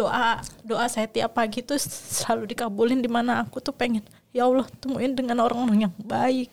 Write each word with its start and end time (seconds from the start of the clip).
doa 0.00 0.40
doa 0.64 0.86
saya 0.88 1.04
tiap 1.04 1.36
pagi 1.36 1.60
tuh 1.60 1.76
selalu 1.76 2.56
dikabulin 2.56 3.04
di 3.04 3.10
mana 3.10 3.44
aku 3.44 3.60
tuh 3.60 3.76
pengen 3.76 4.00
ya 4.32 4.48
Allah 4.48 4.64
temuin 4.80 5.12
dengan 5.12 5.44
orang-orang 5.44 5.88
yang 5.88 5.94
baik 6.00 6.48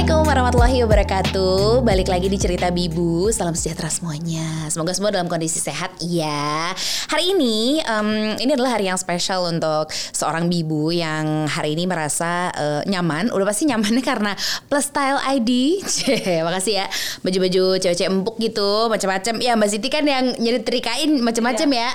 Assalamualaikum 0.00 0.32
warahmatullahi 0.32 0.78
wabarakatuh. 0.88 1.84
Balik 1.84 2.08
lagi 2.08 2.32
di 2.32 2.40
cerita 2.40 2.72
Bibu. 2.72 3.28
Salam 3.36 3.52
sejahtera 3.52 3.92
semuanya. 3.92 4.64
Semoga 4.72 4.96
semua 4.96 5.12
dalam 5.12 5.28
kondisi 5.28 5.60
sehat 5.60 5.92
ya 6.00 6.72
Hari 7.12 7.36
ini 7.36 7.84
um, 7.84 8.32
Ini 8.40 8.56
adalah 8.56 8.80
hari 8.80 8.88
yang 8.88 8.96
spesial 8.96 9.44
untuk 9.44 9.92
Seorang 9.92 10.48
Bibu 10.48 10.88
yang 10.88 11.44
hari 11.52 11.76
ini 11.76 11.84
merasa 11.84 12.48
uh, 12.48 12.80
Nyaman. 12.88 13.28
Udah 13.28 13.44
pasti 13.44 13.68
nyamannya 13.68 14.00
karena 14.16 14.32
Plus 14.72 14.88
Style 14.88 15.20
ID 15.20 15.50
Cih, 15.92 16.48
Makasih 16.48 16.80
ya. 16.80 16.86
Baju-baju 17.20 17.64
cewek-cewek 17.84 18.08
empuk 18.08 18.40
gitu 18.40 18.88
Macam-macam. 18.88 19.34
Ya 19.44 19.52
Mbak 19.52 19.68
Siti 19.68 19.92
kan 19.92 20.08
yang 20.08 20.32
nyetrikain 20.40 21.20
Macam-macam 21.20 21.68
ya. 21.76 21.92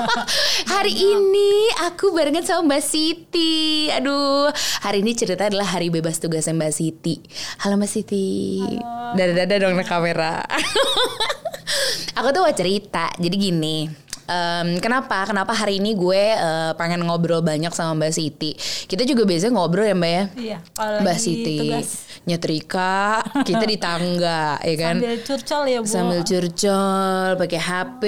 Hari 0.72 0.94
ini 0.96 1.68
Aku 1.92 2.16
barengan 2.16 2.48
sama 2.48 2.72
Mbak 2.72 2.80
Siti. 2.80 3.92
Aduh 3.92 4.48
Hari 4.88 5.04
ini 5.04 5.12
cerita 5.12 5.52
adalah 5.52 5.68
hari 5.68 5.92
bebas 5.92 6.16
tugasnya 6.16 6.56
Mbak 6.56 6.72
Siti 6.72 7.25
Halo 7.62 7.76
Mbak 7.76 7.90
Siti. 7.90 8.62
Dada-dada 9.16 9.54
dong 9.62 9.78
ke 9.78 9.84
kamera. 9.84 10.42
Aku 12.18 12.28
tuh 12.32 12.46
mau 12.46 12.54
cerita. 12.54 13.12
Jadi 13.18 13.36
gini. 13.36 14.05
Um, 14.26 14.78
kenapa? 14.78 15.22
Kenapa 15.24 15.54
hari 15.54 15.78
ini 15.78 15.94
gue 15.94 16.34
uh, 16.34 16.74
pengen 16.74 17.02
ngobrol 17.02 17.40
banyak 17.40 17.70
sama 17.70 17.94
Mbak 17.96 18.12
Siti? 18.12 18.58
Kita 18.84 19.02
juga 19.02 19.22
biasanya 19.22 19.54
ngobrol 19.54 19.86
ya 19.86 19.94
Mbak 19.94 20.12
ya. 20.12 20.24
Iya, 20.34 20.58
Mbak 21.00 21.16
Siti 21.16 21.58
tugas. 21.62 21.88
nyetrika, 22.26 23.22
kita 23.46 23.62
di 23.62 23.78
tangga, 23.78 24.58
ya 24.58 24.74
kan? 24.76 24.96
sambil 24.98 25.16
curcol 25.22 25.62
ya 25.64 25.78
bu 25.78 25.86
sambil 25.86 26.20
curcol 26.22 27.28
pakai 27.36 27.60
HP 27.60 28.02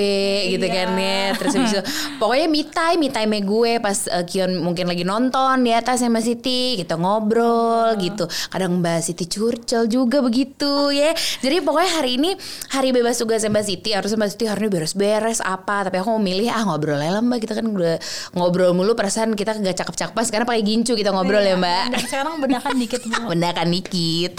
gitu 0.50 0.66
Iya. 0.66 0.74
kan 0.74 0.88
ya 0.94 1.22
terus 1.34 1.52
habis 1.54 1.70
itu 1.70 1.82
pokoknya 2.16 2.46
me 2.46 2.62
time 2.64 2.98
me 2.98 3.08
time 3.08 3.39
gue 3.39 3.72
pas 3.78 3.98
uh, 4.11 4.24
Kion 4.24 4.58
mungkin 4.58 4.91
lagi 4.91 5.06
nonton 5.06 5.62
di 5.62 5.70
atas 5.70 6.02
sama 6.02 6.19
Siti 6.19 6.74
kita 6.74 6.98
ngobrol 6.98 7.94
gitu 7.96 8.27
kadang 8.50 8.83
Mbak 8.83 8.98
Siti 9.00 9.24
curcol 9.24 9.86
juga 9.86 10.19
begitu 10.19 10.91
ya 10.91 11.14
jadi 11.39 11.62
pokoknya 11.62 11.91
hari 11.94 12.11
ini 12.16 12.30
hari 12.69 12.91
bebas 12.91 13.20
tugas 13.20 13.44
Mbak 13.44 13.64
Siti 13.64 13.94
harusnya 13.94 14.19
Mbak 14.19 14.30
Siti 14.34 14.44
hari 14.46 14.66
ini 14.66 14.70
beres-beres 14.72 15.39
apa 15.41 15.86
tapi 15.86 16.00
aku 16.00 16.08
mau 16.09 16.17
milih 16.17 16.48
ah 16.48 16.64
ngobrol 16.64 16.97
aja 16.97 17.12
lah 17.12 17.23
Mbak 17.23 17.39
kita 17.45 17.53
kan 17.61 17.69
udah 17.69 18.01
ngobrol 18.33 18.73
mulu 18.73 18.97
perasaan 18.97 19.37
kita 19.37 19.61
gak 19.61 19.77
cakep-cakep 19.84 20.14
pas 20.17 20.28
karena 20.33 20.48
pakai 20.48 20.64
gincu 20.64 20.97
kita 20.97 21.12
ngobrol 21.12 21.45
ya 21.45 21.61
Mbak 21.61 21.84
dan 21.92 22.01
sekarang 22.09 22.34
bedakan 22.41 22.75
dikit 22.81 23.01
bu 23.05 23.28
Mendakan 23.28 23.69
dikit. 23.77 24.33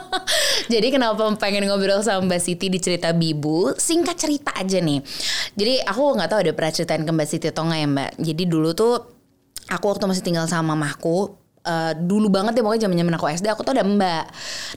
Jadi 0.72 0.88
kenapa 0.94 1.26
pengen 1.36 1.66
ngobrol 1.66 2.00
sama 2.06 2.22
Mbak 2.30 2.40
Siti 2.40 2.70
di 2.70 2.78
cerita 2.78 3.10
Bibu? 3.10 3.74
Singkat 3.74 4.16
cerita 4.16 4.50
aja 4.54 4.78
nih. 4.78 5.02
Jadi 5.58 5.82
aku 5.82 6.14
nggak 6.14 6.28
tahu 6.30 6.38
ada 6.46 6.52
pernah 6.54 6.72
ceritain 6.72 7.02
ke 7.02 7.12
Mbak 7.12 7.28
Siti 7.28 7.46
atau 7.50 7.66
nggak 7.66 7.80
ya 7.82 7.88
Mbak. 7.90 8.10
Jadi 8.22 8.42
dulu 8.46 8.70
tuh 8.72 8.94
aku 9.68 9.84
waktu 9.90 10.06
masih 10.06 10.22
tinggal 10.22 10.46
sama 10.46 10.78
mamaku. 10.78 11.41
Eh, 11.66 11.92
dulu 11.98 12.28
banget 12.28 12.58
ya 12.58 12.62
pokoknya 12.62 12.82
zaman 12.86 12.98
zaman 12.98 13.14
aku 13.18 13.26
SD 13.30 13.46
aku 13.50 13.62
tuh 13.62 13.74
ada 13.74 13.84
mbak 13.86 14.24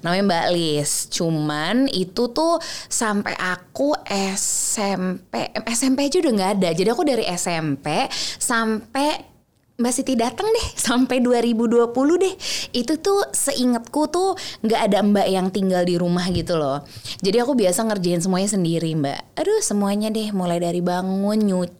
namanya 0.02 0.24
Mbak 0.26 0.46
Lis 0.54 0.92
cuman 1.10 1.90
itu 1.90 2.24
tuh 2.32 2.62
sampai 2.90 3.34
aku 3.38 3.94
SMP 4.34 5.54
SMP 5.70 6.10
aja 6.10 6.18
udah 6.22 6.34
nggak 6.34 6.52
ada 6.62 6.70
jadi 6.74 6.90
aku 6.94 7.04
dari 7.06 7.26
SMP 7.30 8.10
sampai 8.42 9.36
Mbak 9.76 9.92
Siti 9.92 10.16
datang 10.16 10.48
deh 10.48 10.68
sampai 10.88 11.20
2020 11.20 11.92
deh. 12.24 12.36
Itu 12.72 12.96
tuh 13.04 13.28
seingatku 13.36 14.08
tuh 14.08 14.40
nggak 14.64 14.82
ada 14.92 15.04
Mbak 15.04 15.28
yang 15.28 15.48
tinggal 15.52 15.84
di 15.84 16.00
rumah 16.00 16.24
gitu 16.32 16.56
loh. 16.56 16.88
Jadi 17.20 17.44
aku 17.44 17.60
biasa 17.60 17.84
ngerjain 17.84 18.24
semuanya 18.24 18.56
sendiri 18.56 18.96
Mbak. 18.96 19.36
Aduh 19.36 19.60
semuanya 19.60 20.08
deh 20.08 20.32
mulai 20.32 20.64
dari 20.64 20.80
bangun 20.80 21.40
nyuci, 21.44 21.76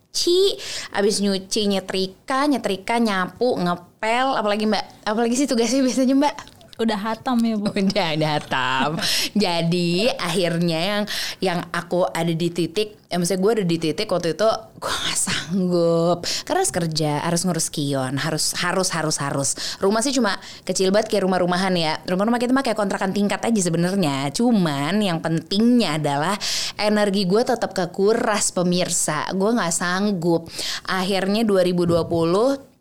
abis 0.96 1.20
nyuci 1.20 1.68
nyetrika, 1.68 2.48
nyetrika 2.48 2.96
nyapu, 3.04 3.60
ngepel, 3.60 4.28
apalagi 4.40 4.66
Mbak. 4.66 4.86
Apalagi 5.04 5.36
sih 5.36 5.48
tugasnya 5.50 5.84
biasanya 5.84 6.16
Mbak. 6.16 6.55
Udah 6.76 7.00
hatam 7.00 7.40
ya 7.40 7.56
bu 7.56 7.72
Udah 7.72 8.12
datam. 8.18 8.90
Jadi 9.36 10.12
akhirnya 10.16 10.80
yang 10.80 11.04
yang 11.40 11.60
aku 11.72 12.08
ada 12.12 12.32
di 12.32 12.52
titik, 12.52 13.00
ya 13.08 13.16
maksudnya 13.20 13.42
gue 13.44 13.52
ada 13.62 13.66
di 13.68 13.78
titik 13.80 14.08
waktu 14.12 14.36
itu 14.36 14.50
gue 14.76 14.92
gak 14.92 15.20
sanggup 15.20 16.18
karena 16.44 16.60
harus 16.62 16.74
kerja, 16.74 17.12
harus 17.24 17.42
ngurus 17.48 17.68
kion, 17.72 18.14
harus 18.20 18.56
harus 18.60 18.90
harus 18.92 19.16
harus. 19.22 19.50
Rumah 19.80 20.02
sih 20.04 20.12
cuma 20.16 20.36
kecil 20.68 20.92
banget 20.92 21.16
kayak 21.16 21.24
rumah-rumahan 21.28 21.74
ya. 21.76 22.00
Rumah-rumah 22.04 22.40
kita 22.40 22.52
mah 22.52 22.64
kayak 22.66 22.80
kontrakan 22.80 23.16
tingkat 23.16 23.40
aja 23.44 23.62
sebenarnya. 23.64 24.32
Cuman 24.36 25.00
yang 25.00 25.24
pentingnya 25.24 26.00
adalah 26.00 26.36
energi 26.76 27.24
gue 27.24 27.42
tetap 27.44 27.72
kekuras 27.72 28.52
pemirsa. 28.52 29.32
Gue 29.32 29.56
nggak 29.56 29.74
sanggup. 29.74 30.52
Akhirnya 30.88 31.48
2020 31.48 32.75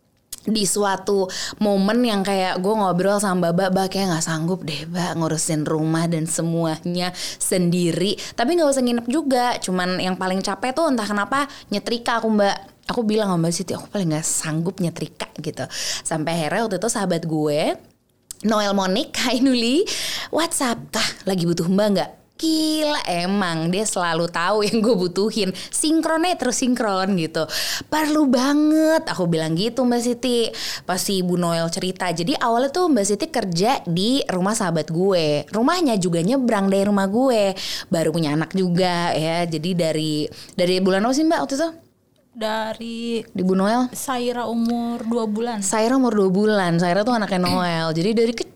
di 0.44 0.65
suatu 0.69 1.25
momen 1.60 2.05
yang 2.05 2.21
kayak 2.21 2.60
gue 2.60 2.75
ngobrol 2.77 3.16
sama 3.16 3.53
Mbak 3.53 3.71
Mbak 3.72 3.87
kayak 3.88 4.06
nggak 4.12 4.25
sanggup 4.25 4.60
deh 4.60 4.84
Mbak 4.84 5.10
ngurusin 5.16 5.65
rumah 5.65 6.05
dan 6.05 6.28
semuanya 6.28 7.12
sendiri. 7.41 8.16
Tapi 8.37 8.56
nggak 8.60 8.69
usah 8.69 8.84
nginep 8.84 9.06
juga 9.09 9.56
cuman 9.60 10.00
yang 10.00 10.21
paling 10.21 10.44
capek 10.44 10.77
tuh 10.77 10.93
entah 10.93 11.09
kenapa 11.09 11.49
nyetrika 11.72 12.21
aku 12.21 12.28
Mbak. 12.28 12.56
Aku 12.93 13.00
bilang 13.00 13.32
sama 13.32 13.49
Mbak 13.49 13.53
Siti 13.56 13.72
aku 13.72 13.88
paling 13.88 14.12
nggak 14.12 14.27
sanggup 14.27 14.77
nyetrika 14.84 15.32
gitu. 15.41 15.65
Sampai 16.05 16.37
akhirnya 16.37 16.69
waktu 16.69 16.76
itu 16.76 16.88
sahabat 16.93 17.25
gue 17.25 17.61
Noel 18.44 18.76
Monik, 18.76 19.16
Hai 19.16 19.41
Nuli, 19.41 19.88
WhatsApp, 20.28 20.93
kah 20.93 21.09
lagi 21.25 21.49
butuh 21.49 21.65
mbak 21.65 21.88
nggak? 21.97 22.11
Gila 22.34 22.99
emang 23.06 23.71
dia 23.71 23.87
selalu 23.87 24.27
tahu 24.27 24.67
yang 24.67 24.83
gue 24.83 24.97
butuhin 24.99 25.55
Sinkronnya 25.55 26.34
terus 26.34 26.59
sinkron 26.59 27.15
gitu 27.15 27.47
Perlu 27.87 28.27
banget 28.27 29.06
Aku 29.06 29.31
bilang 29.31 29.55
gitu 29.55 29.87
Mbak 29.87 30.03
Siti 30.03 30.50
Pas 30.83 30.99
si 30.99 31.23
Ibu 31.23 31.39
Noel 31.39 31.71
cerita 31.71 32.11
Jadi 32.11 32.34
awalnya 32.34 32.75
tuh 32.75 32.91
Mbak 32.91 33.06
Siti 33.06 33.27
kerja 33.31 33.78
di 33.87 34.19
rumah 34.27 34.59
sahabat 34.59 34.91
gue 34.91 35.47
Rumahnya 35.47 35.94
juga 36.03 36.27
nyebrang 36.27 36.67
dari 36.67 36.83
rumah 36.83 37.06
gue 37.06 37.55
Baru 37.87 38.11
punya 38.11 38.34
anak 38.34 38.50
juga 38.50 39.15
ya 39.15 39.47
Jadi 39.47 39.71
dari 39.78 40.27
dari 40.59 40.83
bulan 40.83 41.06
apa 41.06 41.15
sih 41.15 41.23
Mbak 41.23 41.39
waktu 41.39 41.55
itu? 41.55 41.71
dari 42.34 43.23
Di 43.31 43.43
Bu 43.47 43.55
Noel? 43.55 43.94
Saira 43.94 44.50
umur 44.50 45.06
2 45.06 45.31
bulan 45.31 45.62
Saira 45.62 45.94
umur 45.94 46.19
2 46.19 46.34
bulan. 46.34 46.83
Saira 46.83 47.06
tuh 47.06 47.15
anaknya 47.15 47.47
Noel. 47.47 47.94
Jadi 47.94 48.11
dari 48.11 48.33
kecil 48.34 48.54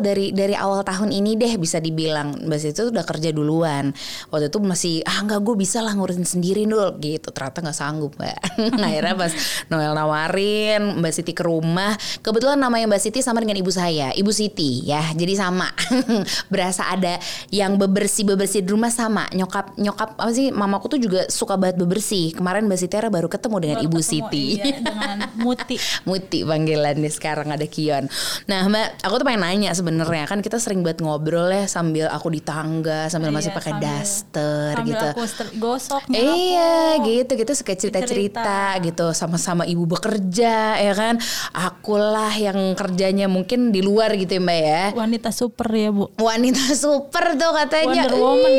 dari 0.00 0.32
dari 0.32 0.56
awal 0.56 0.80
tahun 0.82 1.12
ini 1.12 1.36
deh 1.36 1.54
bisa 1.60 1.78
dibilang 1.78 2.40
Mbak 2.48 2.58
Siti 2.58 2.80
tuh 2.80 2.90
udah 2.90 3.04
kerja 3.04 3.30
duluan. 3.30 3.92
Waktu 4.32 4.48
itu 4.48 4.58
masih 4.58 4.94
ah 5.04 5.20
nggak 5.22 5.40
gue 5.44 5.54
bisa 5.60 5.84
lah 5.84 5.92
ngurusin 5.92 6.24
sendiri 6.24 6.64
dulu 6.64 6.96
gitu. 6.98 7.28
Ternyata 7.30 7.60
nggak 7.60 7.76
sanggup 7.76 8.16
mbak. 8.16 8.38
Akhirnya 8.86 9.14
pas 9.14 9.32
Noel 9.68 9.92
nawarin 9.92 10.98
Mbak 11.04 11.12
Siti 11.12 11.32
ke 11.36 11.44
rumah. 11.44 11.92
Kebetulan 12.24 12.56
namanya 12.56 12.88
Mbak 12.88 13.02
Siti 13.02 13.20
sama 13.20 13.44
dengan 13.44 13.60
ibu 13.60 13.68
saya, 13.68 14.10
Ibu 14.16 14.32
Siti 14.32 14.88
ya. 14.88 15.04
Jadi 15.12 15.34
sama. 15.36 15.68
Berasa 16.52 16.88
ada 16.88 17.20
yang 17.52 17.76
bebersih 17.76 18.24
bebersih 18.24 18.64
di 18.64 18.72
rumah 18.72 18.90
sama. 18.90 19.28
Nyokap 19.30 19.76
nyokap 19.76 20.16
apa 20.16 20.32
sih? 20.32 20.48
Mamaku 20.48 20.96
tuh 20.96 21.00
juga 21.00 21.28
suka 21.28 21.60
banget 21.60 21.76
bebersih. 21.76 22.32
Kemarin 22.32 22.64
Mbak 22.66 22.78
Siti 22.80 22.96
baru 23.02 23.28
ketemu 23.28 23.56
dengan 23.60 23.76
Baru 23.82 23.86
Ibu 23.90 23.98
ketemu, 24.00 24.10
Siti. 24.30 24.44
iya, 24.56 24.78
dengan 24.80 25.16
Muti 25.42 25.76
Muti 26.08 26.38
panggilannya 26.46 27.10
sekarang 27.10 27.52
ada 27.52 27.66
Kion. 27.66 28.08
Nah 28.48 28.68
Mbak, 28.70 29.04
aku 29.04 29.14
tuh 29.20 29.26
pengen 29.26 29.41
nanya 29.42 29.74
sebenarnya. 29.74 30.24
Kan 30.24 30.38
kita 30.38 30.56
sering 30.56 30.80
buat 30.80 30.96
ngobrol 30.96 31.50
ya 31.50 31.66
sambil 31.66 32.06
aku 32.06 32.30
di 32.30 32.38
tangga 32.38 33.10
sambil 33.10 33.28
masih 33.28 33.50
Iya, 33.50 33.58
pakai 33.58 33.72
sambil- 33.74 33.90
daster 33.90 34.70
sambil 34.72 34.86
gitu. 34.86 35.06
aku 35.10 35.22
gosok 35.58 36.02
Iya 36.08 36.72
gitu 37.02 37.32
gitu. 37.34 37.52
Suka 37.52 37.74
cerita-cerita 37.74 38.52
gitu 38.78 39.10
sama-sama 39.12 39.66
ibu 39.66 39.82
bekerja 39.84 40.78
ya 40.78 40.92
kan? 40.92 41.18
Akulah 41.50 42.30
yang 42.32 42.72
kerjanya 42.72 43.26
mungkin 43.26 43.68
di 43.68 43.82
luar 43.82 44.14
gitu 44.14 44.30
ya 44.32 44.40
mbak 44.40 44.58
ya. 44.60 44.82
Wanita 44.94 45.28
super 45.28 45.66
ya 45.68 45.90
bu. 45.90 46.06
Wanita 46.16 46.62
super 46.72 47.34
tuh 47.34 47.50
katanya. 47.52 48.06
Wonder 48.06 48.14
Woman. 48.14 48.54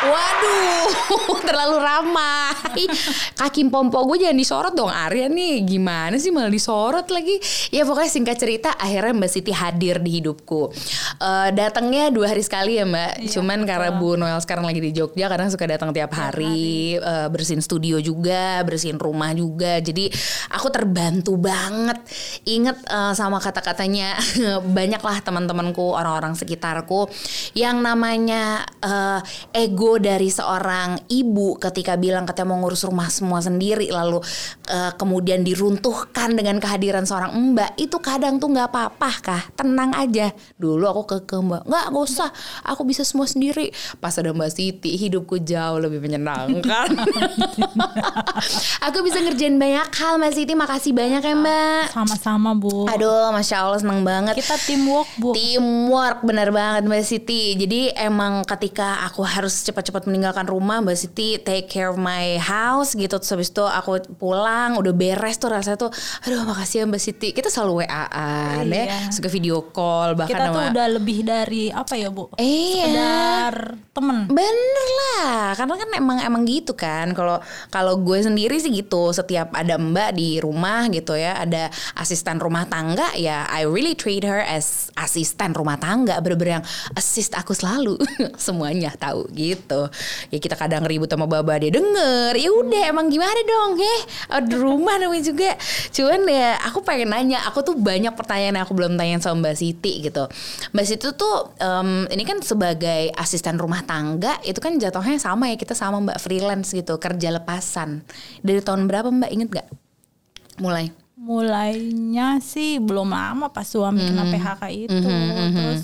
Waduh, 0.00 0.88
terlalu 1.48 1.76
ramah. 1.76 2.56
Ih, 2.72 2.88
Kaki 3.36 3.68
pompo 3.68 4.00
gue 4.08 4.24
jangan 4.24 4.38
disorot 4.38 4.72
dong 4.72 4.88
Arya 4.88 5.28
nih. 5.28 5.60
Gimana 5.68 6.16
sih 6.16 6.32
malah 6.32 6.48
disorot 6.48 7.04
lagi? 7.12 7.36
Ya 7.68 7.84
pokoknya 7.84 8.08
singkat 8.08 8.40
cerita 8.40 8.72
akhirnya 8.80 9.12
Mbak 9.12 9.30
Siti 9.30 9.52
hadir 9.52 10.00
di 10.00 10.20
hidupku. 10.20 10.72
Eh 11.20 11.48
datangnya 11.52 12.08
dua 12.08 12.32
hari 12.32 12.40
sekali 12.40 12.80
ya 12.80 12.88
Mbak. 12.88 13.28
Cuman 13.28 13.68
karena 13.68 13.92
Bu 13.92 14.16
Noel 14.16 14.40
sekarang 14.40 14.64
lagi 14.64 14.80
di 14.80 14.90
Jogja, 14.96 15.28
kadang 15.28 15.52
suka 15.52 15.68
datang 15.68 15.92
tiap 15.92 16.16
hari, 16.16 16.96
eh, 16.96 17.28
bersihin 17.28 17.60
studio 17.60 18.00
juga, 18.00 18.64
bersihin 18.64 18.96
rumah 18.96 19.36
juga. 19.36 19.84
Jadi 19.84 20.08
aku 20.48 20.72
terbantu 20.72 21.36
banget. 21.36 22.00
Ingat 22.48 22.88
eh, 22.88 23.12
sama 23.12 23.36
kata-katanya 23.36 24.16
banyaklah 24.80 25.20
teman-temanku, 25.20 25.92
orang-orang 25.92 26.32
sekitarku 26.32 27.04
yang 27.52 27.84
namanya 27.84 28.64
eh, 28.80 29.20
ego 29.52 29.89
dari 29.96 30.28
seorang 30.28 31.10
ibu 31.10 31.56
ketika 31.58 31.96
bilang 31.96 32.28
katanya 32.28 32.54
mau 32.54 32.62
ngurus 32.62 32.86
rumah 32.86 33.08
semua 33.08 33.40
sendiri 33.40 33.90
lalu 33.90 34.20
uh, 34.70 34.92
kemudian 34.94 35.42
diruntuhkan 35.42 36.36
dengan 36.36 36.60
kehadiran 36.60 37.08
seorang 37.08 37.32
mbak 37.32 37.74
itu 37.80 37.96
kadang 37.98 38.36
tuh 38.36 38.52
nggak 38.52 38.68
apa-apa 38.68 39.10
kah? 39.24 39.42
Tenang 39.56 39.96
aja. 39.96 40.30
Dulu 40.60 40.84
aku 40.84 41.02
ke 41.08 41.16
ke 41.24 41.36
mbak. 41.40 41.64
Nggak 41.64 41.84
gak 41.90 42.04
usah. 42.04 42.30
Aku 42.68 42.84
bisa 42.84 43.02
semua 43.02 43.24
sendiri. 43.24 43.72
Pas 43.98 44.12
ada 44.18 44.30
mbak 44.36 44.52
Siti 44.52 44.94
hidupku 44.98 45.40
jauh 45.40 45.80
lebih 45.80 46.02
menyenangkan. 46.04 46.88
Aku 48.90 49.04
bisa 49.06 49.22
ngerjain 49.22 49.56
banyak 49.56 49.88
hal 49.96 50.20
mbak 50.20 50.32
Siti. 50.34 50.52
Makasih 50.52 50.92
banyak 50.92 51.22
ya 51.22 51.34
mbak. 51.36 51.84
Sama-sama 51.94 52.52
bu. 52.52 52.90
Aduh 52.90 53.32
masya 53.32 53.64
Allah 53.64 53.80
seneng 53.80 54.04
banget. 54.04 54.36
Kita 54.36 54.56
teamwork 54.68 55.10
bu. 55.16 55.30
Teamwork 55.32 56.18
benar 56.26 56.48
banget 56.52 56.82
mbak 56.84 57.02
Siti. 57.06 57.54
Jadi 57.56 57.94
emang 57.94 58.42
ketika 58.44 59.06
aku 59.06 59.22
harus 59.22 59.54
cepat-cepat 59.80 60.04
meninggalkan 60.04 60.44
rumah 60.44 60.84
Mbak 60.84 60.96
Siti 60.96 61.40
take 61.40 61.66
care 61.66 61.88
of 61.88 61.96
my 61.96 62.36
house 62.36 62.92
gitu 62.92 63.16
terus 63.16 63.32
habis 63.32 63.48
itu 63.48 63.64
aku 63.64 63.96
pulang 64.14 64.76
udah 64.76 64.92
beres 64.92 65.40
tuh 65.40 65.48
rasanya 65.48 65.80
tuh 65.80 65.90
aduh 66.24 66.44
makasih 66.44 66.84
ya 66.84 66.86
Mbak 66.86 67.00
Siti 67.00 67.28
kita 67.32 67.48
selalu 67.48 67.84
WA-an 67.84 68.68
ya 68.68 68.78
Iya. 68.80 68.98
suka 69.08 69.28
video 69.28 69.64
call 69.70 70.12
bahkan 70.12 70.36
kita 70.36 70.44
tuh 70.52 70.60
sama 70.60 70.72
udah 70.72 70.86
lebih 70.90 71.18
dari 71.24 71.72
apa 71.72 71.94
ya 71.96 72.08
bu 72.08 72.28
Iya. 72.36 72.84
sekedar 72.84 73.54
temen 73.90 74.18
Bener 74.30 74.88
lah, 75.00 75.52
karena 75.54 75.74
kan 75.76 75.88
emang 75.94 76.18
emang 76.20 76.42
gitu 76.44 76.72
kan. 76.74 77.12
Kalau 77.12 77.38
kalau 77.68 77.94
gue 78.00 78.18
sendiri 78.20 78.56
sih 78.56 78.72
gitu, 78.72 79.12
setiap 79.12 79.52
ada 79.52 79.76
mbak 79.76 80.16
di 80.16 80.40
rumah 80.40 80.88
gitu 80.88 81.14
ya, 81.14 81.36
ada 81.38 81.68
asisten 81.94 82.40
rumah 82.40 82.66
tangga 82.66 83.12
ya, 83.14 83.44
I 83.46 83.66
really 83.66 83.94
treat 83.94 84.24
her 84.24 84.40
as 84.40 84.88
asisten 84.96 85.52
rumah 85.52 85.76
tangga, 85.76 86.18
bener-bener 86.18 86.60
yang 86.60 86.66
assist 86.94 87.36
aku 87.36 87.52
selalu, 87.52 87.98
semuanya 88.40 88.92
tahu 88.96 89.28
gitu. 89.32 89.69
Ya 90.30 90.38
kita 90.38 90.58
kadang 90.58 90.82
ribut 90.84 91.06
sama 91.06 91.30
baba 91.30 91.54
dia 91.56 91.70
denger, 91.70 92.34
ya 92.34 92.50
udah 92.50 92.82
emang 92.90 93.06
gimana 93.06 93.40
dong, 93.42 93.78
eh 93.78 94.00
di 94.42 94.56
rumah 94.58 94.98
namanya 94.98 95.22
juga. 95.22 95.54
Cuman 95.90 96.26
ya 96.26 96.58
aku 96.66 96.82
pengen 96.82 97.10
nanya, 97.10 97.42
aku 97.46 97.62
tuh 97.62 97.74
banyak 97.78 98.12
pertanyaan 98.14 98.58
yang 98.58 98.64
aku 98.66 98.74
belum 98.74 98.98
tanya 98.98 99.22
sama 99.22 99.46
Mbak 99.46 99.56
Siti 99.56 100.02
gitu. 100.02 100.26
Mbak 100.72 100.84
Siti 100.86 101.08
tuh 101.14 101.54
em, 101.58 102.10
ini 102.10 102.22
kan 102.24 102.38
sebagai 102.40 103.14
asisten 103.14 103.56
rumah 103.56 103.84
tangga 103.84 104.38
itu 104.42 104.58
kan 104.58 104.74
jatuhnya 104.74 105.20
sama 105.20 105.50
ya 105.50 105.56
kita 105.56 105.74
sama 105.76 106.00
Mbak 106.00 106.18
freelance 106.18 106.70
gitu 106.72 106.98
kerja 106.98 107.30
lepasan. 107.30 108.02
Dari 108.40 108.60
tahun 108.60 108.90
berapa 108.90 109.08
Mbak 109.08 109.30
inget 109.30 109.48
gak? 109.52 109.68
Mulai. 110.58 110.90
mulainya 111.20 112.40
sih 112.40 112.80
belum 112.80 113.12
lama 113.12 113.52
pas 113.52 113.68
suami 113.68 114.00
kena 114.00 114.24
Hmm. 114.24 114.32
PHK 114.32 114.62
itu 114.72 115.08
terus 115.52 115.82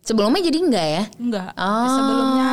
Sebelumnya 0.00 0.40
jadi 0.40 0.58
enggak 0.58 0.86
ya? 0.88 1.04
enggak 1.16 1.50
Oh. 1.54 1.86
sebelumnya 1.92 2.50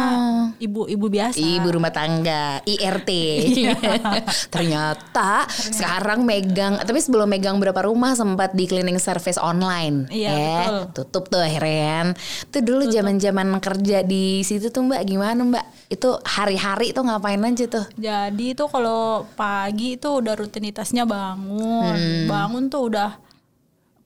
ibu-ibu 0.57 1.05
biasa 1.07 1.37
Ibu 1.37 1.67
rumah 1.71 1.89
tangga, 1.89 2.59
IRT. 2.61 3.09
Iya. 3.47 3.77
Ternyata 4.53 5.47
sekarang 5.47 6.21
megang, 6.21 6.75
tapi 6.77 6.99
sebelum 6.99 7.25
megang 7.25 7.55
berapa 7.57 7.83
rumah 7.83 8.13
sempat 8.13 8.51
di 8.51 8.65
cleaning 8.65 8.97
service 8.97 9.37
online. 9.37 10.09
Iya, 10.09 10.29
Eh, 10.29 10.43
betul. 10.43 11.07
Tutup 11.07 11.23
tuh 11.29 11.39
akhirnya. 11.39 12.11
Tuh 12.47 12.61
dulu 12.61 12.83
zaman-zaman 12.85 13.47
kerja 13.57 14.03
di 14.03 14.41
situ 14.41 14.67
tuh 14.67 14.83
Mbak 14.83 15.01
gimana 15.05 15.41
Mbak? 15.41 15.65
Itu 15.87 16.19
hari-hari 16.19 16.91
tuh 16.91 17.07
ngapain 17.07 17.39
aja 17.39 17.65
tuh? 17.65 17.85
Jadi 17.95 18.53
itu 18.53 18.63
kalau 18.67 19.23
pagi 19.33 19.95
itu 19.95 20.09
udah 20.09 20.35
rutinitasnya 20.35 21.07
bangun, 21.07 21.95
Hmm. 21.95 22.27
bangun 22.27 22.67
tuh 22.67 22.91
udah 22.91 23.09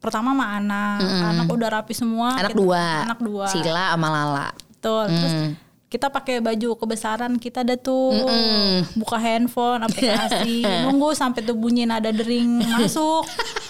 pertama 0.02 0.34
sama 0.34 0.46
anak, 0.52 0.98
anak 1.00 1.46
udah 1.48 1.70
rapi 1.72 1.94
semua. 1.94 2.34
Anak 2.36 2.52
kita- 2.52 2.60
dua. 2.60 2.84
anak 3.06 3.20
dua. 3.22 3.46
Sila 3.48 3.94
sama 3.94 4.08
Lala. 4.10 4.50
Betul. 4.52 5.06
Terus 5.08 5.34
Hmm. 5.38 5.52
kita 5.88 6.08
pakai 6.08 6.40
baju 6.40 6.70
kebesaran 6.74 7.36
kita 7.36 7.62
ada 7.62 7.76
tuh 7.76 8.16
Mm-mm. 8.16 8.96
buka 8.96 9.20
handphone 9.20 9.84
aplikasi 9.84 10.64
nunggu 10.88 11.12
sampai 11.12 11.44
tuh 11.44 11.54
bunyi 11.54 11.84
nada 11.84 12.10
dering 12.10 12.64
masuk 12.66 13.28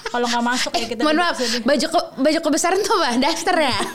kalau 0.07 0.29
nggak 0.29 0.45
masuk 0.45 0.69
ya 0.71 0.85
kita 0.85 1.01
Mohon 1.01 1.17
maaf, 1.19 1.35
baju 1.65 1.85
ke, 1.87 1.99
baju 2.21 2.39
kebesaran 2.39 2.77
tuh 2.79 2.93
apa? 2.95 3.17
Daster 3.17 3.57
ya? 3.57 3.73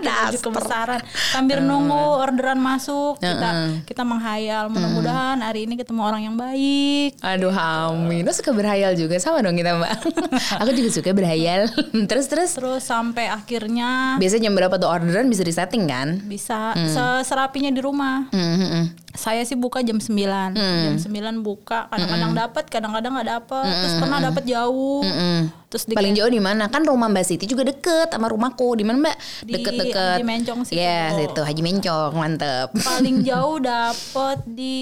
Baju 0.00 0.38
kebesaran. 0.38 1.00
Sambil 1.34 1.58
nunggu 1.60 1.98
orderan 2.22 2.58
masuk 2.62 3.18
kita 3.18 3.82
kita 3.84 4.02
menghayal. 4.06 4.70
Mudah-mudahan 4.70 5.38
hari 5.42 5.66
ini 5.66 5.74
ketemu 5.74 6.00
orang 6.06 6.22
yang 6.30 6.36
baik. 6.38 7.18
Aduh 7.20 7.50
Amin. 7.50 8.22
Lo 8.22 8.30
suka 8.30 8.54
berhayal 8.54 8.94
juga. 8.94 9.18
Sama 9.18 9.42
dong 9.42 9.58
kita 9.58 9.76
mbak. 9.76 9.92
Aku 10.62 10.70
juga 10.72 10.90
suka 10.94 11.10
berhayal. 11.10 11.66
Terus 12.10 12.26
terus? 12.30 12.50
Terus 12.54 12.82
sampai 12.86 13.28
akhirnya 13.30 14.16
Biasanya 14.16 14.50
jam 14.50 14.54
berapa 14.54 14.74
tuh 14.78 14.88
orderan? 14.88 15.26
Bisa 15.26 15.42
disetting 15.42 15.86
kan? 15.90 16.22
bisa. 16.24 16.74
Seserapinya 16.76 17.70
di 17.74 17.80
rumah. 17.82 18.30
Hmm, 18.30 18.54
hmm, 18.56 18.70
hmm. 18.70 18.84
Saya 19.10 19.42
sih 19.42 19.54
buka 19.54 19.80
jam 19.80 19.98
9 19.98 20.14
jam 20.54 20.94
9 20.96 21.10
buka 21.40 21.86
kadang-kadang 21.88 22.32
dapat 22.32 22.64
kadang-kadang 22.66 23.12
nggak 23.12 23.30
dapat 23.36 23.64
terus 23.66 23.94
pernah 23.98 24.18
dapat 24.22 24.44
jauh 24.44 25.02
Hmm. 25.02 25.50
terus 25.66 25.84
di, 25.84 25.94
Paling 25.94 26.14
jauh 26.14 26.26
di 26.26 26.38
mana? 26.38 26.66
Kan 26.66 26.82
rumah 26.82 27.06
Mbak 27.06 27.24
Siti 27.24 27.44
juga 27.44 27.62
deket 27.62 28.10
sama 28.10 28.26
rumahku. 28.26 28.74
Di 28.74 28.82
mana 28.82 28.98
Mbak? 29.00 29.16
Di 29.42 29.52
Deket-deket. 29.54 30.18
Haji 30.18 30.26
Mencong 30.26 30.60
situ. 30.62 30.78
Iya, 30.78 31.14
situ 31.14 31.40
Haji 31.40 31.62
Mencong, 31.62 32.12
mantep. 32.12 32.68
paling 32.76 33.22
jauh 33.22 33.58
dapat 33.58 34.38
di 34.46 34.78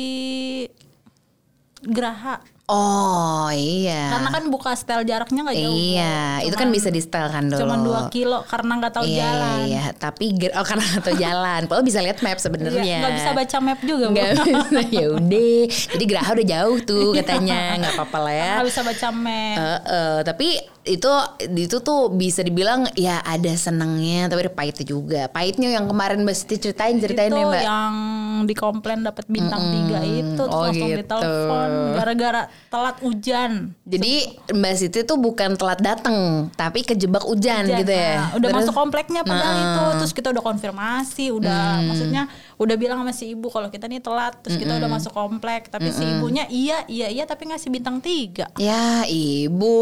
Geraha 1.78 2.40
Oh 2.68 3.48
iya. 3.48 4.12
karena 4.12 4.28
kan 4.28 4.44
buka 4.46 4.76
setel 4.76 5.00
jaraknya 5.00 5.40
nggak 5.40 5.56
jauh 5.56 5.72
Iya, 5.72 6.44
itu 6.44 6.52
kan 6.52 6.68
bisa 6.68 6.92
di 6.92 7.00
setel 7.00 7.24
kan 7.26 7.48
dulu. 7.48 7.64
cuma 7.64 7.74
2 8.04 8.12
kilo 8.12 8.44
karena 8.44 8.72
nggak 8.76 8.92
tahu 8.92 9.04
iya, 9.08 9.20
jalan 9.24 9.58
Iya. 9.64 9.82
Tapi 9.96 10.24
oh 10.52 10.64
karena 10.64 10.84
nggak 10.84 11.02
tahu 11.02 11.16
jalan. 11.24 11.60
Padahal 11.64 11.84
bisa 11.84 12.04
lihat 12.04 12.20
map 12.20 12.36
sebenarnya. 12.36 12.84
Iya, 12.84 12.96
nggak 13.00 13.14
bisa 13.16 13.30
baca 13.32 13.56
map 13.58 13.80
juga. 13.80 14.06
Nggak 14.12 14.28
bisa. 14.36 14.80
ya 14.92 15.06
udah. 15.10 15.62
Jadi 15.96 16.04
Geraha 16.04 16.30
udah 16.30 16.46
jauh 16.46 16.78
tuh 16.84 17.08
katanya. 17.16 17.60
Nggak 17.80 17.92
apa-apa 17.96 18.18
lah 18.20 18.34
ya. 18.36 18.50
nggak 18.60 18.68
bisa 18.68 18.80
baca 18.84 19.08
map 19.10 19.56
Eh, 19.58 19.80
eh, 19.88 20.18
tapi 20.22 20.48
itu 20.88 21.12
itu 21.54 21.76
tuh 21.78 22.08
bisa 22.08 22.40
dibilang 22.40 22.88
ya 22.94 23.20
ada 23.20 23.52
senangnya 23.52 24.26
tapi 24.26 24.42
ada 24.42 24.50
pahitnya 24.50 24.84
juga. 24.84 25.22
Pahitnya 25.28 25.68
yang 25.70 25.84
kemarin 25.84 26.20
Mbak 26.20 26.34
Siti 26.34 26.56
ceritain 26.58 26.96
ceritain 26.96 27.28
itu 27.28 27.38
ya 27.38 27.46
Mbak. 27.46 27.62
yang 27.62 27.92
di 28.40 28.54
komplain 28.54 29.02
dapat 29.02 29.26
bintang 29.26 29.60
tiga 29.60 30.00
itu 30.00 30.38
terus 30.38 30.48
Oh, 30.48 30.64
langsung 30.64 30.88
gitu. 30.88 31.00
ditelepon 31.02 31.70
gara-gara 31.92 32.42
telat 32.68 32.96
hujan 32.98 33.50
Jadi 33.82 34.14
Mbak 34.48 34.74
Siti 34.74 35.00
tuh 35.02 35.18
bukan 35.18 35.54
telat 35.54 35.78
dateng 35.78 36.18
tapi 36.52 36.82
kejebak 36.82 37.22
hujan, 37.22 37.66
Hujan. 37.66 37.78
gitu 37.78 37.92
ya. 37.92 38.14
Nah, 38.14 38.28
udah 38.34 38.48
Terus- 38.48 38.64
masuk 38.64 38.74
kompleknya 38.74 39.20
padahal 39.22 39.44
Nah, 39.50 39.60
itu 39.60 39.82
terus 39.98 40.12
kita 40.12 40.28
udah 40.30 40.42
konfirmasi 40.42 41.26
udah 41.30 41.60
maksudnya 41.84 42.22
udah 42.58 42.74
bilang 42.74 42.98
sama 42.98 43.14
si 43.14 43.32
ibu 43.32 43.46
kalau 43.46 43.66
kita 43.66 43.86
nih 43.86 43.98
telat 43.98 44.34
terus 44.42 44.58
kita 44.58 44.74
udah 44.74 44.90
masuk 44.90 45.14
komplek 45.14 45.70
tapi 45.70 45.88
si 45.88 46.02
ibunya 46.02 46.42
iya 46.50 46.82
iya 46.86 47.06
iya 47.06 47.22
tapi 47.22 47.46
ngasih 47.46 47.70
bintang 47.70 48.02
tiga 48.02 48.50
Ya 48.58 49.06
ibu, 49.06 49.78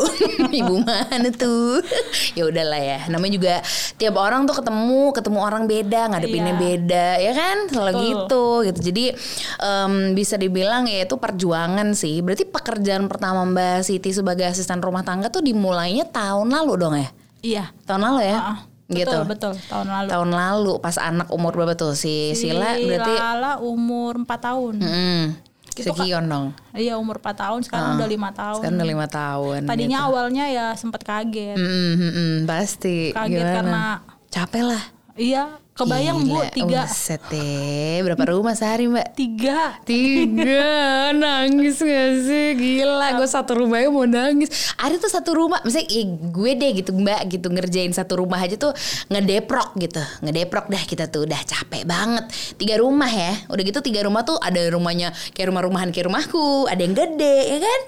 ibu 0.62 0.74
mana 0.80 1.28
tuh? 1.28 1.82
ya 2.38 2.46
udahlah 2.46 2.78
ya. 2.78 2.98
Namanya 3.08 3.32
juga 3.34 3.54
tiap 3.96 4.14
orang 4.14 4.44
tuh 4.44 4.54
ketemu, 4.54 5.10
ketemu 5.10 5.38
orang 5.38 5.64
beda, 5.66 6.00
ngadepinnya 6.08 6.54
Iya. 6.54 6.62
beda, 6.62 7.06
ya 7.18 7.32
kan? 7.32 7.56
Selalu 7.66 7.90
Betul. 7.90 8.06
gitu, 8.06 8.44
gitu. 8.64 8.80
Jadi 8.88 9.04
em, 9.58 9.92
bisa 10.12 10.34
dibilang 10.36 10.86
ya 10.86 11.02
itu 11.02 11.16
perjuangan 11.16 11.90
sih. 11.92 12.20
Berarti 12.20 12.44
pekerjaan 12.44 13.06
pertama 13.06 13.42
Mbak 13.44 13.82
Siti 13.82 14.10
sebagai 14.10 14.46
asisten 14.46 14.78
rumah 14.78 15.02
tangga 15.02 15.26
tuh 15.26 15.42
dimulainya 15.42 16.06
tahun 16.06 16.48
lalu 16.48 16.72
dong 16.76 16.94
ya? 16.96 17.08
iya 17.42 17.64
Tahun 17.82 17.98
lalu 17.98 18.20
ya? 18.22 18.38
Ah, 18.38 18.56
gitu. 18.62 18.71
Betul 18.94 19.22
betul 19.26 19.52
tahun 19.64 19.86
lalu 19.88 20.08
Tahun 20.08 20.30
lalu 20.30 20.72
pas 20.78 20.96
anak 20.96 21.28
umur 21.28 21.52
berapa 21.52 21.72
tuh 21.72 21.92
si, 21.92 22.32
Si 22.32 22.46
Sila 22.46 22.74
berarti 22.74 23.12
Lala 23.14 23.52
umur 23.58 24.16
4 24.18 24.28
tahun 24.28 24.74
mm, 24.78 25.24
Gitu, 25.72 25.88
sekian 25.88 26.28
dong. 26.28 26.52
iya 26.72 26.94
umur 26.94 27.16
4 27.16 27.32
tahun 27.34 27.60
sekarang 27.62 27.96
udah 27.96 28.04
lima 28.06 28.28
tahun 28.30 28.60
Sekarang 28.60 28.76
udah 28.76 28.88
lima 28.88 29.06
tahun. 29.08 29.60
tadinya 29.64 29.98
gitu. 29.98 30.08
awalnya 30.10 30.44
ya 30.46 30.66
sempat 30.72 31.00
kaget 31.00 31.56
Mm, 31.56 31.64
mm, 31.64 32.12
mm, 32.12 32.34
pasti. 32.44 33.08
kaget 33.10 33.40
Gimana? 33.40 33.56
karena 33.56 33.84
capek 34.28 34.62
lah. 34.66 34.82
iya 35.14 35.44
kebayang 35.84 36.18
bu 36.22 36.38
Gila, 36.38 36.48
tiga. 36.54 36.82
Buset 36.86 37.22
deh. 37.28 37.96
Berapa 38.06 38.22
rumah 38.30 38.54
sehari 38.54 38.86
mbak? 38.86 39.12
tiga. 39.18 39.76
Tiga. 39.82 40.70
Nangis 41.22 41.82
gak 41.82 42.10
sih? 42.24 42.48
Gila 42.54 43.18
Gue 43.18 43.28
satu 43.28 43.58
rumahnya 43.58 43.90
mau 43.90 44.06
nangis. 44.06 44.74
Ada 44.78 44.96
tuh 45.02 45.10
satu 45.10 45.30
rumah 45.36 45.60
Misalnya 45.66 45.88
eh, 45.90 46.06
gue 46.08 46.50
deh 46.56 46.70
gitu 46.78 46.90
mbak 46.94 47.20
gitu 47.28 47.46
Ngerjain 47.50 47.92
satu 47.92 48.22
rumah 48.22 48.38
aja 48.40 48.54
tuh 48.56 48.72
Ngedeprok 49.10 49.74
gitu. 49.82 50.02
Ngedeprok 50.22 50.70
dah 50.70 50.82
kita 50.86 51.10
tuh 51.10 51.26
Udah 51.26 51.40
capek 51.42 51.82
banget. 51.84 52.30
Tiga 52.56 52.78
rumah 52.78 53.10
ya. 53.10 53.34
Udah 53.50 53.62
gitu 53.66 53.82
tiga 53.82 54.06
rumah 54.06 54.22
tuh 54.22 54.38
Ada 54.38 54.70
rumahnya 54.72 55.10
Kayak 55.34 55.52
rumah-rumahan 55.52 55.90
kayak 55.90 56.06
rumahku 56.08 56.70
Ada 56.70 56.80
yang 56.80 56.94
gede 56.94 57.38
ya 57.52 57.58
kan? 57.60 57.80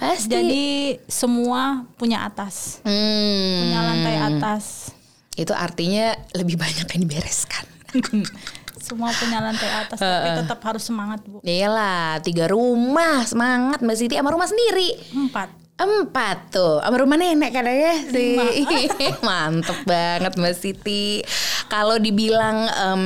Pasti. 0.00 0.30
Jadi 0.32 0.66
semua 1.06 1.86
punya 1.94 2.26
atas. 2.26 2.80
Hmm, 2.82 3.68
punya 3.68 3.80
lantai 3.84 4.16
atas 4.18 4.94
Itu 5.36 5.52
artinya 5.56 6.16
Lebih 6.36 6.56
banyak 6.60 6.86
yang 6.86 7.02
dibereskan 7.08 7.64
semua 8.82 9.14
punya 9.14 9.38
lantai 9.38 9.68
atas 9.68 10.00
tapi 10.00 10.28
tetap 10.42 10.58
harus 10.66 10.82
semangat 10.82 11.22
bu 11.22 11.38
Iyalah 11.46 12.18
Tiga 12.18 12.50
rumah 12.50 13.22
Semangat 13.22 13.78
Mbak 13.78 13.96
Siti 13.96 14.14
Sama 14.18 14.34
rumah 14.34 14.48
sendiri 14.50 14.98
empat 15.14 15.62
Empat 15.82 16.54
tuh, 16.54 16.78
sama 16.78 16.94
rumah 16.94 17.18
nenek 17.18 17.50
katanya 17.50 17.96
sih. 18.06 18.38
Mantep 19.26 19.82
banget 19.82 20.38
Mbak 20.38 20.54
Siti. 20.54 21.24
kalau 21.66 21.96
dibilang 21.96 22.68
em, 22.68 23.02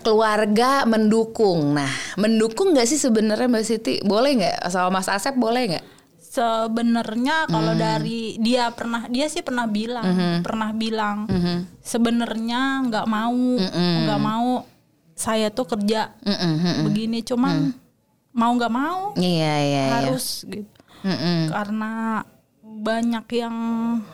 keluarga 0.00 0.88
mendukung, 0.88 1.76
nah 1.76 1.92
mendukung 2.16 2.72
nggak 2.74 2.88
sih 2.88 2.98
sebenarnya 2.98 3.46
Mbak 3.46 3.62
Siti? 3.68 3.94
Boleh 4.02 4.42
nggak 4.42 4.72
sama 4.72 4.98
Mas 4.98 5.06
Asep 5.06 5.36
boleh 5.38 5.76
nggak? 5.76 5.84
Sebenarnya 6.36 7.48
kalau 7.48 7.72
Hmm. 7.72 7.80
dari 7.80 8.36
dia 8.38 8.68
pernah 8.70 9.04
dia 9.06 9.26
sih 9.26 9.40
pernah 9.40 9.64
bilang 9.66 10.04
Mm-hmm. 10.04 10.34
pernah 10.42 10.70
bilang 10.70 11.18
sebenarnya 11.80 12.60
nggak 12.84 13.06
mau 13.06 13.40
nggak 14.04 14.20
mau 14.22 14.68
saya 15.12 15.48
tuh 15.48 15.64
kerja 15.66 16.12
Mm-mm, 16.20 16.84
begini 16.84 17.22
cuman 17.22 17.72
mau 18.30 18.52
nggak 18.52 18.68
mau 18.70 19.16
Iya 19.16 19.24
iya. 19.24 19.52
iya. 19.64 19.84
harus 19.98 20.44
gitu 20.44 20.68
Mm-mm. 21.02 21.48
karena 21.48 22.20
banyak 22.62 23.26
yang 23.34 23.56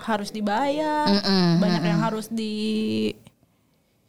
harus 0.00 0.30
dibayar 0.30 1.10
Mm-mm, 1.10 1.58
banyak 1.58 1.82
yang 1.84 2.00
harus 2.00 2.30
di 2.30 2.54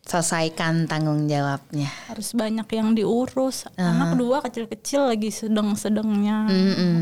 Selesaikan 0.03 0.83
tanggung 0.83 1.25
jawabnya. 1.25 1.87
harus 2.05 2.35
banyak 2.35 2.67
yang 2.69 2.91
diurus 2.91 3.63
anak 3.73 4.13
kedua 4.13 4.43
kecil-kecil 4.43 5.07
lagi 5.07 5.31
sedang-sedangnya 5.31 6.43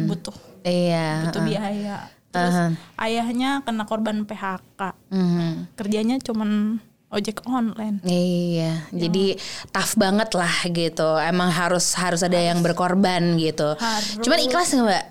butuh 0.05 0.37
Iya. 0.61 1.27
butuh 1.27 1.41
biaya 1.43 1.97
terus 2.31 2.55
ayahnya 2.95 3.59
kena 3.61 3.83
korban 3.83 4.23
PHK 4.23 4.95
Mhm. 5.11 5.75
kerjanya 5.75 6.15
cuman 6.17 6.79
ojek 7.11 7.43
online 7.43 7.99
Iya, 8.07 8.87
jadi 8.87 9.35
tough 9.67 9.99
banget 9.99 10.31
lah 10.31 10.55
gitu. 10.63 11.19
Emang 11.19 11.51
harus 11.51 11.91
harus 11.99 12.23
ada 12.23 12.39
yang 12.39 12.63
berkorban 12.63 13.35
gitu. 13.35 13.75
Harus. 13.75 14.23
Cuman 14.23 14.39
ikhlas 14.39 14.71
nggak 14.71 14.87
mbak? 14.87 15.05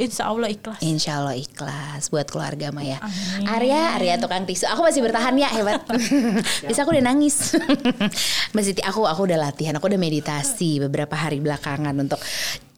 Insya 0.00 0.32
Allah 0.32 0.48
ikhlas 0.48 0.80
Insya 0.80 1.12
Allah 1.20 1.36
ikhlas 1.36 2.08
buat 2.08 2.24
keluarga 2.24 2.72
Maya. 2.72 2.96
Amin. 3.04 3.44
Arya, 3.44 4.00
Arya 4.00 4.16
tukang 4.16 4.48
tisu. 4.48 4.64
Aku 4.64 4.80
masih 4.80 5.04
bertahan 5.04 5.36
ya 5.36 5.52
hebat. 5.52 5.84
Bisa 6.72 6.88
aku 6.88 6.96
udah 6.96 7.04
nangis. 7.04 7.52
Mbak 8.56 8.62
Siti, 8.64 8.80
aku 8.80 9.04
aku 9.04 9.28
udah 9.28 9.36
latihan, 9.36 9.76
aku 9.76 9.92
udah 9.92 10.00
meditasi 10.00 10.80
beberapa 10.80 11.12
hari 11.12 11.36
belakangan 11.38 11.92
untuk 11.92 12.16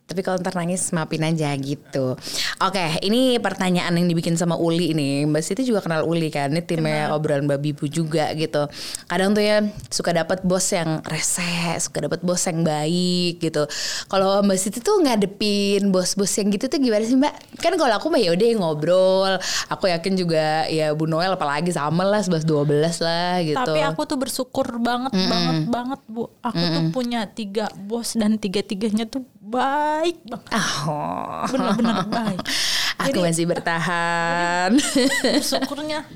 tapi 0.04 0.20
kalau 0.20 0.36
ntar 0.36 0.52
nangis 0.52 0.92
maafin 0.92 1.24
aja 1.24 1.48
gitu. 1.56 2.12
Oke, 2.60 2.84
ini 3.00 3.40
pertanyaan 3.40 3.96
yang 3.96 4.04
dibikin 4.04 4.36
sama 4.36 4.58
Uli 4.58 4.92
ini. 4.92 5.24
Mbak 5.24 5.42
Siti 5.42 5.62
juga 5.64 5.80
kenal 5.80 6.04
Uli 6.04 6.28
kan? 6.28 6.52
Ini 6.52 6.60
timnya 6.60 7.14
obrolan 7.16 7.48
babi 7.48 7.72
bu 7.72 7.88
juga 7.88 8.28
gitu. 8.36 8.68
Kadang 9.08 9.32
tuh 9.32 9.40
ya 9.40 9.64
suka 9.88 10.12
dapat 10.12 10.44
bos 10.44 10.68
yang 10.74 11.00
rese, 11.08 11.80
suka 11.80 12.04
dapat 12.04 12.20
bos 12.20 12.44
yang 12.44 12.60
baik 12.60 13.40
gitu. 13.40 13.64
Kalau 14.12 14.44
Mbak 14.44 14.58
Siti 14.60 14.78
tuh 14.84 15.00
ngadepin 15.00 15.88
bos-bos 15.88 16.32
yang 16.36 16.52
gitu 16.52 16.68
tuh 16.68 16.76
gimana 16.82 17.04
sih 17.06 17.16
Mbak? 17.16 17.64
Kan 17.64 17.72
kalau 17.80 17.96
aku 17.96 18.12
mah 18.12 18.20
ya 18.20 18.36
udah 18.36 18.46
ngobrol. 18.60 19.32
Aku 19.72 19.88
yakin 19.88 20.20
juga 20.20 20.68
ya 20.68 20.92
Bu 20.92 21.08
Noel 21.08 21.34
apalagi 21.34 21.72
sama 21.74 22.04
lah 22.04 22.22
11 22.22 22.46
12 22.46 23.02
lah 23.02 23.42
gitu. 23.42 23.58
tapi 23.58 23.80
aku 23.82 24.00
tuh 24.06 24.18
bersyukur 24.20 24.66
banget 24.78 25.12
banget 25.14 25.58
banget 25.68 26.00
bu 26.06 26.30
aku 26.40 26.62
tuh 26.62 26.84
punya 26.94 27.26
tiga 27.26 27.66
bos 27.74 28.14
dan 28.14 28.38
tiga 28.38 28.62
tiganya 28.62 29.04
tuh 29.08 29.26
baik 29.44 30.16
banget 30.24 30.50
Oh. 30.56 31.44
bener-bener 31.48 32.00
baik 32.08 32.40
Aku 33.04 33.20
masih 33.20 33.44
bertahan. 33.44 34.72
bersyukurnya 35.20 36.08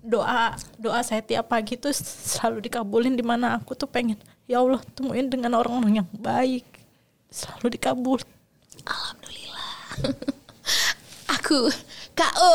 doa 0.00 0.54
doa 0.78 1.00
saya 1.02 1.18
tiap 1.20 1.50
pagi 1.50 1.74
tuh 1.74 1.90
selalu 1.90 2.66
dikabulin 2.66 3.14
di 3.14 3.22
mana 3.22 3.54
aku 3.54 3.74
tuh 3.74 3.86
pengen 3.86 4.18
ya 4.44 4.58
Allah 4.58 4.78
temuin 4.94 5.26
dengan 5.26 5.54
orang-orang 5.54 6.02
yang 6.02 6.08
baik 6.12 6.62
selalu 7.28 7.74
dikabul 7.74 8.18
Alhamdulillah. 8.82 9.70
Aku 11.36 11.66
KO. 12.14 12.54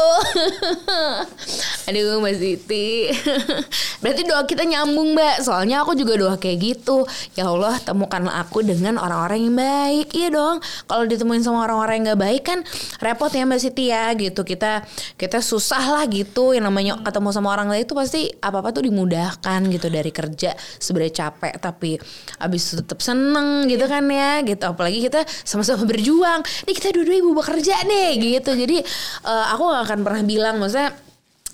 Aduh 1.90 2.22
Mbak 2.22 2.36
Siti. 2.38 3.10
Berarti 4.02 4.22
doa 4.26 4.46
kita 4.46 4.64
nyambung 4.66 5.18
Mbak. 5.18 5.42
Soalnya 5.42 5.82
aku 5.82 5.98
juga 5.98 6.14
doa 6.18 6.36
kayak 6.38 6.58
gitu. 6.62 7.06
Ya 7.34 7.50
Allah 7.50 7.78
temukanlah 7.82 8.46
aku 8.46 8.62
dengan 8.62 9.02
orang-orang 9.02 9.50
yang 9.50 9.56
baik. 9.58 10.08
Iya 10.14 10.30
dong. 10.30 10.56
Kalau 10.86 11.04
ditemuin 11.10 11.42
sama 11.42 11.66
orang-orang 11.66 12.02
yang 12.02 12.06
gak 12.14 12.22
baik 12.22 12.44
kan 12.46 12.60
repot 13.02 13.34
ya 13.34 13.44
Mbak 13.50 13.60
Siti 13.62 13.90
ya 13.90 14.14
gitu. 14.14 14.46
Kita 14.46 14.86
kita 15.18 15.42
susah 15.42 15.82
lah 15.98 16.04
gitu. 16.06 16.54
Yang 16.54 16.66
namanya 16.70 16.94
ketemu 17.02 17.30
sama 17.34 17.50
orang 17.50 17.68
lain 17.74 17.82
itu 17.82 17.98
pasti 17.98 18.30
apa-apa 18.30 18.70
tuh 18.70 18.86
dimudahkan 18.86 19.60
gitu 19.74 19.88
dari 19.90 20.12
kerja. 20.14 20.54
Sebenarnya 20.78 21.30
capek 21.30 21.54
tapi 21.58 21.98
abis 22.42 22.62
itu 22.78 22.86
tetap 22.86 23.02
seneng 23.02 23.66
gitu 23.66 23.90
kan 23.90 24.06
ya 24.06 24.46
gitu. 24.46 24.70
Apalagi 24.70 25.02
kita 25.10 25.26
sama-sama 25.42 25.90
berjuang. 25.90 26.46
Nih 26.70 26.74
kita 26.78 26.94
dua-dua 26.94 27.18
ibu 27.18 27.32
bekerja 27.34 27.82
nih 27.90 28.38
gitu. 28.38 28.54
Jadi 28.54 28.78
eh, 29.26 29.46
aku 29.50 29.64
gak 29.66 29.84
akan 29.90 30.00
pernah 30.06 30.22
bilang 30.22 30.62
maksudnya 30.62 31.11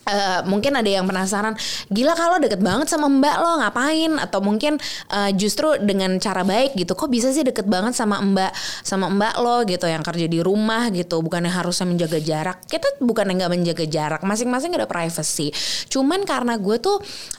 eh, 0.08 0.40
mungkin 0.48 0.80
ada 0.80 0.88
yang 0.88 1.06
penasaran 1.06 1.54
gila 1.92 2.16
kalau 2.16 2.40
deket 2.40 2.64
banget 2.64 2.88
sama 2.88 3.12
mbak 3.12 3.36
lo 3.38 3.62
ngapain? 3.62 4.16
Atau 4.18 4.40
mungkin 4.42 4.80
eh, 5.12 5.32
justru 5.36 5.76
dengan 5.84 6.16
cara 6.18 6.48
baik 6.48 6.80
gitu 6.80 6.96
kok 6.96 7.12
bisa 7.12 7.30
sih 7.36 7.44
deket 7.44 7.68
banget 7.68 7.94
sama 7.94 8.24
mbak 8.24 8.52
sama 8.82 9.12
mbak 9.12 9.36
lo? 9.44 9.68
Gitu 9.68 9.86
yang 9.86 10.02
kerja 10.02 10.26
di 10.26 10.40
rumah 10.40 10.90
gitu 10.90 11.20
bukannya 11.20 11.52
harusnya 11.52 11.86
menjaga 11.86 12.20
jarak. 12.24 12.58
Kita 12.66 13.04
bukannya 13.04 13.44
nggak 13.44 13.52
menjaga 13.52 13.86
jarak 13.86 14.22
masing-masing 14.24 14.74
ada 14.74 14.88
privacy. 14.88 15.52
Cuman 15.92 16.24
karena 16.24 16.56
gue 16.56 16.78
tuh 16.80 16.98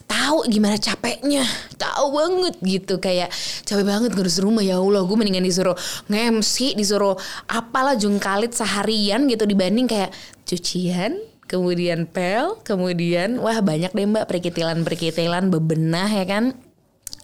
tahu 0.09 0.49
gimana 0.49 0.77
capeknya 0.81 1.45
tahu 1.77 2.17
banget 2.17 2.55
gitu 2.65 2.97
kayak 2.99 3.29
capek 3.65 3.85
banget 3.85 4.11
ngurus 4.17 4.41
rumah 4.41 4.65
ya 4.65 4.81
Allah 4.81 5.05
gue 5.05 5.17
mendingan 5.17 5.45
disuruh 5.45 5.77
nge-MC 6.09 6.75
disuruh 6.75 7.15
apalah 7.49 7.95
jungkalit 7.95 8.57
seharian 8.57 9.29
gitu 9.29 9.45
dibanding 9.45 9.87
kayak 9.87 10.11
cucian 10.49 11.21
kemudian 11.49 12.05
pel, 12.05 12.61
kemudian 12.63 13.41
wah 13.41 13.59
banyak 13.65 13.91
deh 13.91 14.07
mbak 14.07 14.29
perkitilan-perkitilan 14.29 15.49
bebenah 15.49 16.13
ya 16.13 16.25
kan. 16.29 16.45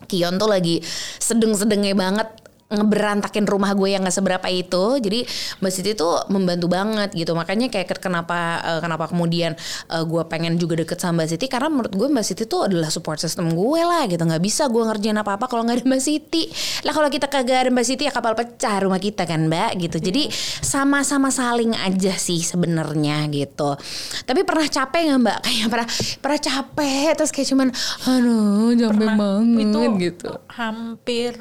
Kion 0.05 0.37
tuh 0.37 0.49
lagi 0.49 0.85
sedeng-sedengnya 1.21 1.97
banget 1.97 2.29
ngeberantakin 2.73 3.45
rumah 3.45 3.77
gue 3.77 3.93
yang 3.93 4.03
gak 4.05 4.17
seberapa 4.17 4.49
itu. 4.49 4.99
Jadi 4.99 5.25
Mbak 5.61 5.73
Siti 5.73 5.93
tuh 5.93 6.25
membantu 6.29 6.67
banget 6.67 7.13
gitu. 7.13 7.37
Makanya 7.37 7.69
kayak 7.69 7.87
ke- 7.93 8.03
kenapa 8.03 8.61
eh, 8.65 8.81
kenapa 8.81 9.09
kemudian 9.09 9.53
eh, 9.91 10.05
gue 10.05 10.23
pengen 10.27 10.57
juga 10.57 10.81
deket 10.81 10.99
sama 10.99 11.23
Mbak 11.23 11.29
Siti? 11.37 11.47
Karena 11.47 11.69
menurut 11.69 11.93
gue 11.93 12.09
Mbak 12.09 12.25
Siti 12.25 12.45
tuh 12.45 12.67
adalah 12.67 12.89
support 12.89 13.21
system 13.21 13.53
gue 13.53 13.81
lah 13.85 14.09
gitu. 14.09 14.21
Nggak 14.21 14.43
bisa 14.43 14.67
gue 14.69 14.83
ngerjain 14.83 15.17
apa 15.17 15.37
apa 15.37 15.47
kalau 15.47 15.63
nggak 15.65 15.83
ada 15.83 15.87
Mbak 15.87 16.03
Siti. 16.03 16.49
Lah 16.83 16.93
kalau 16.93 17.09
kita 17.09 17.27
kagak 17.29 17.69
ada 17.69 17.71
Mbak 17.71 17.87
Siti 17.87 18.03
ya 18.09 18.13
kapal 18.13 18.33
pecah 18.35 18.77
rumah 18.81 18.99
kita 18.99 19.29
kan 19.29 19.47
Mbak 19.47 19.71
gitu. 19.79 19.97
Jadi 20.01 20.29
sama-sama 20.61 21.29
saling 21.29 21.77
aja 21.77 22.17
sih 22.17 22.41
sebenarnya 22.41 23.29
gitu. 23.31 23.77
Tapi 24.25 24.41
pernah 24.43 24.67
capek 24.67 25.01
nggak 25.13 25.21
Mbak? 25.21 25.39
Kayak 25.45 25.69
pernah 25.71 25.89
pernah 26.21 26.41
capek 26.41 27.09
terus 27.15 27.31
kayak 27.31 27.49
cuman 27.53 27.69
aduh 28.05 28.73
capek 28.75 29.09
banget 29.15 29.61
itu 29.63 29.81
gitu. 30.01 30.31
hampir 30.51 31.33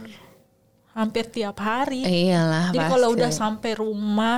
hampir 0.94 1.26
tiap 1.30 1.58
hari. 1.58 2.06
Iyalah 2.06 2.70
jadi 2.70 2.86
kalau 2.88 3.18
udah 3.18 3.32
sampai 3.34 3.72
rumah 3.74 4.38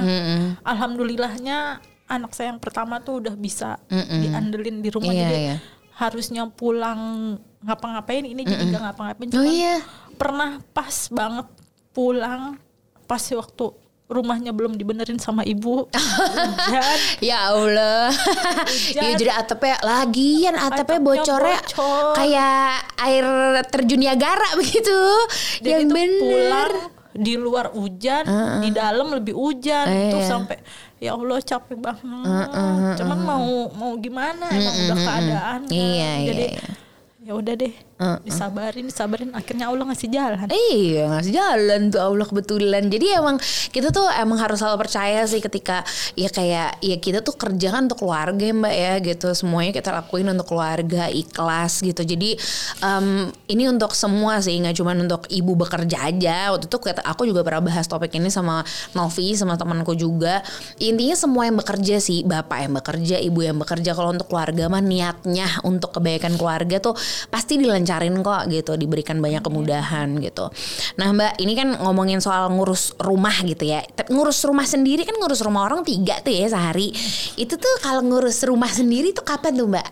alhamdulillahnya 0.64 1.84
anak 2.08 2.32
saya 2.32 2.54
yang 2.56 2.62
pertama 2.62 3.04
tuh 3.04 3.22
udah 3.22 3.36
bisa 3.36 3.78
diandelin 3.92 4.80
di 4.80 4.90
rumah. 4.90 5.12
Iya, 5.12 5.22
jadi 5.28 5.38
iya. 5.38 5.58
harusnya 6.00 6.44
pulang 6.50 7.36
ngapa-ngapain 7.66 8.24
ini 8.24 8.42
jadi 8.48 8.64
nggak 8.72 8.84
ngapa-ngapain. 8.92 9.30
Oh 9.36 9.46
iya. 9.46 9.84
pernah 10.16 10.64
pas 10.72 11.12
banget 11.12 11.48
pulang 11.92 12.56
pas 13.04 13.20
waktu 13.20 13.85
rumahnya 14.06 14.50
belum 14.50 14.74
dibenerin 14.74 15.18
sama 15.18 15.42
ibu 15.42 15.90
hujan 15.90 16.50
Ya 17.26 17.50
Allah. 17.50 18.14
ya 18.92 19.14
jadi 19.14 19.34
atapnya 19.36 19.82
lagian 19.82 20.54
atapnya 20.54 20.78
Atapnya 20.86 21.00
bocornya 21.02 21.60
bocor. 21.60 22.14
kayak 22.14 22.70
air 23.02 23.26
terjun 23.68 24.00
Niagara 24.00 24.50
begitu. 24.60 24.94
Yang 25.60 25.66
dan 25.66 25.80
itu 25.82 25.94
bener. 25.96 26.20
pulang 26.22 26.74
di 27.16 27.34
luar 27.34 27.72
hujan 27.72 28.28
di 28.60 28.70
dalam 28.70 29.08
lebih 29.10 29.34
hujan 29.34 29.88
tuh 30.12 30.20
Iya. 30.20 30.28
sampai 30.28 30.58
ya 30.98 31.12
Allah 31.12 31.40
capek 31.40 31.78
banget 31.78 32.48
cuman 32.96 33.20
mau 33.20 33.48
mau 33.72 33.96
gimana 33.96 34.46
emang 34.50 34.76
udah 34.84 34.98
keadaan 34.98 35.60
kan. 35.64 35.72
Iya, 35.72 35.88
iya, 35.88 36.12
jadi 36.26 36.46
iya. 36.52 36.66
ya 37.24 37.32
udah 37.34 37.54
deh 37.56 37.74
disabarin 37.96 38.92
disabarin. 38.92 39.32
Akhirnya 39.32 39.72
Allah 39.72 39.88
ngasih 39.88 40.10
jalan. 40.12 40.48
Iya 40.52 41.08
ngasih 41.16 41.32
jalan 41.32 41.82
tuh 41.96 42.02
Allah 42.04 42.28
kebetulan. 42.28 42.84
Jadi 42.92 43.08
emang 43.16 43.40
kita 43.72 43.96
tuh 43.96 44.04
emang 44.20 44.36
harus 44.36 44.60
selalu 44.60 44.84
percaya 44.84 45.24
sih 45.24 45.40
ketika 45.40 45.80
ya 46.20 46.28
kayak 46.28 46.84
ya 46.84 46.98
kita 47.00 47.24
tuh 47.24 47.40
kerja 47.40 47.72
kan 47.72 47.88
untuk 47.88 48.04
keluarga 48.04 48.44
ya 48.44 48.52
mbak 48.52 48.76
ya 48.76 48.94
gitu. 49.00 49.32
Semuanya 49.32 49.72
kita 49.72 49.96
lakuin 49.96 50.28
untuk 50.28 50.52
keluarga 50.52 51.08
ikhlas 51.08 51.80
gitu. 51.80 52.04
Jadi 52.04 52.36
em, 52.84 53.32
ini 53.48 53.64
untuk 53.72 53.96
semua 53.96 54.44
sih 54.44 54.60
nggak 54.60 54.76
cuma 54.76 54.92
untuk 54.92 55.24
ibu 55.32 55.56
bekerja 55.56 56.12
aja. 56.12 56.52
Waktu 56.52 56.68
itu 56.68 56.78
aku 57.00 57.24
juga 57.24 57.48
pernah 57.48 57.64
bahas 57.64 57.88
topik 57.88 58.12
ini 58.20 58.28
sama 58.28 58.60
Novi 58.92 59.40
sama 59.40 59.56
temanku 59.56 59.96
juga. 59.96 60.44
Intinya 60.84 61.16
semua 61.16 61.48
yang 61.48 61.56
bekerja 61.56 62.04
sih 62.04 62.28
Bapak 62.28 62.68
yang 62.68 62.74
bekerja, 62.76 63.16
ibu 63.22 63.40
yang 63.40 63.56
bekerja 63.56 63.96
Kalau 63.96 64.12
untuk 64.12 64.28
keluarga 64.28 64.68
mah 64.68 64.84
niatnya 64.84 65.64
untuk 65.64 65.96
kebaikan 65.96 66.36
keluarga 66.36 66.84
tuh 66.84 66.98
pasti 67.32 67.56
dilancarin 67.86 68.18
kok 68.26 68.42
gitu 68.50 68.74
diberikan 68.74 69.22
banyak 69.22 69.46
kemudahan 69.46 70.18
gitu 70.18 70.50
nah 70.98 71.14
mbak 71.14 71.38
ini 71.38 71.54
kan 71.54 71.78
ngomongin 71.78 72.18
soal 72.18 72.50
ngurus 72.50 72.98
rumah 72.98 73.38
gitu 73.46 73.70
ya 73.70 73.86
Tapi 73.86 74.10
ngurus 74.10 74.42
rumah 74.50 74.66
sendiri 74.66 75.06
kan 75.06 75.14
ngurus 75.22 75.46
rumah 75.46 75.70
orang 75.70 75.86
tiga 75.86 76.18
tuh 76.26 76.34
ya 76.34 76.50
sehari 76.50 76.90
itu 77.38 77.54
tuh 77.54 77.76
kalau 77.86 78.02
ngurus 78.02 78.42
rumah 78.50 78.74
sendiri 78.74 79.14
tuh 79.14 79.22
kapan 79.22 79.54
tuh 79.54 79.70
mbak 79.70 79.86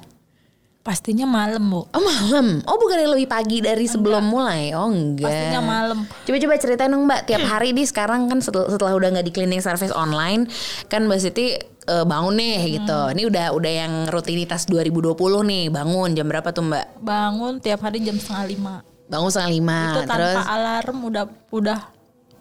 Pastinya 0.84 1.24
malam, 1.24 1.64
Bu. 1.72 1.88
Oh 1.96 2.04
malam. 2.04 2.60
Oh 2.68 2.76
bukan 2.76 3.08
lebih 3.08 3.32
pagi 3.32 3.64
dari 3.64 3.88
sebelum 3.88 4.20
mulai. 4.28 4.76
Oh 4.76 4.92
enggak. 4.92 5.32
Pastinya 5.32 5.64
malam. 5.64 6.04
Coba-coba 6.28 6.60
ceritain 6.60 6.92
dong 6.92 7.08
Mbak. 7.08 7.24
Tiap 7.24 7.40
hari 7.56 7.72
nih 7.72 7.88
sekarang 7.88 8.28
kan 8.28 8.44
setelah, 8.44 8.68
setelah 8.68 8.92
udah 8.92 9.16
nggak 9.16 9.24
di 9.24 9.32
cleaning 9.32 9.64
service 9.64 9.96
online, 9.96 10.44
kan 10.92 11.08
Mbak 11.08 11.20
Siti 11.24 11.56
eh, 11.86 12.06
bangun 12.06 12.34
nih 12.36 12.80
gitu. 12.80 13.00
Ini 13.14 13.24
udah 13.28 13.46
udah 13.54 13.72
yang 13.72 13.94
rutinitas 14.08 14.68
2020 14.68 15.16
nih. 15.44 15.64
Bangun 15.70 16.10
jam 16.16 16.26
berapa 16.28 16.50
tuh 16.50 16.64
Mbak? 16.66 16.86
Bangun 17.04 17.54
tiap 17.60 17.84
hari 17.84 18.00
jam 18.04 18.16
setengah 18.16 18.46
lima. 18.48 18.76
Bangun 19.08 19.30
setengah 19.30 19.52
lima. 19.52 19.80
itu 19.84 20.02
tanpa 20.08 20.16
terus. 20.16 20.46
alarm 20.48 20.98
udah 21.04 21.26
udah 21.52 21.80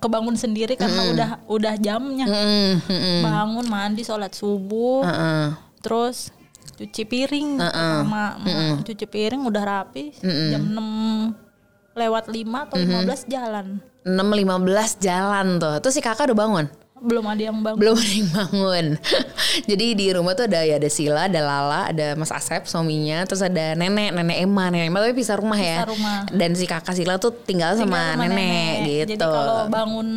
kebangun 0.02 0.34
sendiri 0.34 0.75
karena 0.75 1.02
udah 1.14 1.30
udah 1.46 1.75
jamnya. 1.78 2.26
Mm, 2.26 2.82
mm, 2.82 2.90
mm. 2.90 3.20
Bangun 3.22 3.66
mandi 3.70 4.02
sholat 4.02 4.34
subuh, 4.34 5.06
Heeh. 5.06 5.46
terus 5.78 6.34
cuci 6.72 7.02
piring 7.06 7.61
sama 7.62 8.34
ma- 8.42 8.80
cuci 8.82 9.06
piring 9.06 9.46
udah 9.46 9.62
rapi 9.62 10.11
jam 10.25 10.62
6 10.72 11.30
lewat 11.94 12.25
5 12.32 12.66
atau 12.66 12.76
15 12.80 13.30
jalan. 13.30 13.66
6.15 14.02 14.99
jalan 14.99 15.46
tuh. 15.62 15.76
Terus 15.78 15.94
si 15.94 16.02
kakak 16.02 16.26
udah 16.32 16.38
bangun? 16.38 16.66
Belum 17.02 17.25
ada 17.26 17.42
yang 17.42 17.59
bangun. 17.59 17.78
Belum 17.82 17.94
ada 17.99 18.12
yang 18.14 18.30
bangun. 18.30 18.87
Jadi 19.71 19.87
di 19.99 20.06
rumah 20.14 20.32
tuh 20.32 20.47
ada 20.47 20.62
ya 20.62 20.78
ada 20.78 20.87
Sila, 20.87 21.26
ada 21.26 21.40
Lala, 21.42 21.90
ada 21.90 22.14
Mas 22.14 22.30
Asep 22.30 22.64
suaminya, 22.64 23.26
terus 23.26 23.42
ada 23.42 23.75
nenek, 23.75 24.14
nenek 24.14 24.38
Emma, 24.38 24.71
nenek 24.71 24.87
Emma 24.88 24.99
tapi 25.02 25.14
pisah 25.18 25.37
rumah 25.37 25.59
ya. 25.59 25.82
Pisah 25.82 25.90
rumah. 25.90 26.18
Dan 26.30 26.54
si 26.54 26.64
kakak 26.64 26.94
Sila 26.94 27.18
tuh 27.18 27.35
tinggal, 27.35 27.75
Tinggal 27.75 27.90
sama, 27.90 28.14
sama 28.14 28.25
nenek, 28.30 28.73
gitu. 28.87 29.00
Jadi 29.12 29.14
kalau 29.18 29.59
bangun 29.66 30.09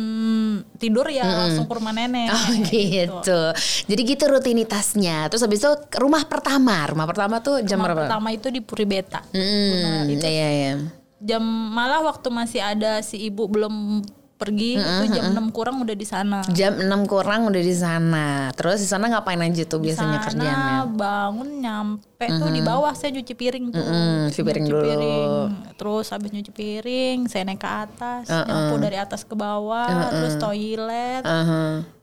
tidur 0.76 1.06
ya 1.10 1.24
langsung 1.26 1.66
ke 1.66 1.74
rumah 1.74 1.92
nenek. 1.92 2.28
Oh 2.30 2.48
gitu. 2.70 3.40
Jadi 3.90 4.00
gitu 4.06 4.24
rutinitasnya. 4.30 5.26
Terus 5.28 5.42
habis 5.42 5.58
itu 5.60 5.70
rumah 5.98 6.22
pertama. 6.24 6.86
Rumah 6.86 7.06
pertama 7.08 7.42
tuh 7.42 7.60
jam 7.66 7.82
Rumah 7.82 7.86
berapa? 7.90 8.00
pertama 8.06 8.28
itu 8.30 8.48
di 8.48 8.60
Puri 8.62 8.86
Beta. 8.86 9.20
Hmm, 9.34 10.06
iya 10.16 10.48
iya. 10.48 10.72
Jam 11.16 11.40
malah 11.72 12.04
waktu 12.04 12.28
masih 12.28 12.60
ada 12.60 13.00
si 13.00 13.16
ibu 13.16 13.48
belum 13.48 14.04
pergi 14.36 14.76
itu 14.76 15.04
jam 15.16 15.32
6 15.32 15.48
kurang 15.56 15.80
udah 15.80 15.96
di 15.96 16.04
sana. 16.04 16.44
Jam 16.52 16.76
6 16.76 17.08
kurang 17.08 17.48
udah 17.48 17.62
di 17.64 17.72
sana. 17.72 18.52
Terus 18.52 18.84
di 18.84 18.88
sana 18.88 19.08
ngapain 19.08 19.40
aja 19.40 19.64
tuh 19.64 19.80
biasanya 19.80 20.20
Sana 20.20 20.24
kerjaannya? 20.28 20.76
bangun 20.92 21.48
nyampe 21.64 22.26
tuh 22.28 22.50
di 22.52 22.60
bawah 22.60 22.92
saya 22.92 23.16
nyuci 23.16 23.32
piring 23.32 23.72
tuh. 23.72 23.80
Mm, 23.80 24.20
cuci 24.28 24.42
piring 24.44 24.64
dulu. 24.68 25.16
Terus 25.74 26.06
habis 26.12 26.30
nyuci 26.32 26.52
piring, 26.52 27.18
saya 27.26 27.48
naik 27.48 27.60
ke 27.60 27.68
atas, 27.68 28.28
nyapu 28.28 28.76
dari 28.76 28.96
atas 29.00 29.24
ke 29.24 29.32
bawah, 29.32 30.12
terus 30.12 30.36
toilet. 30.36 31.24
Aha. 31.24 31.95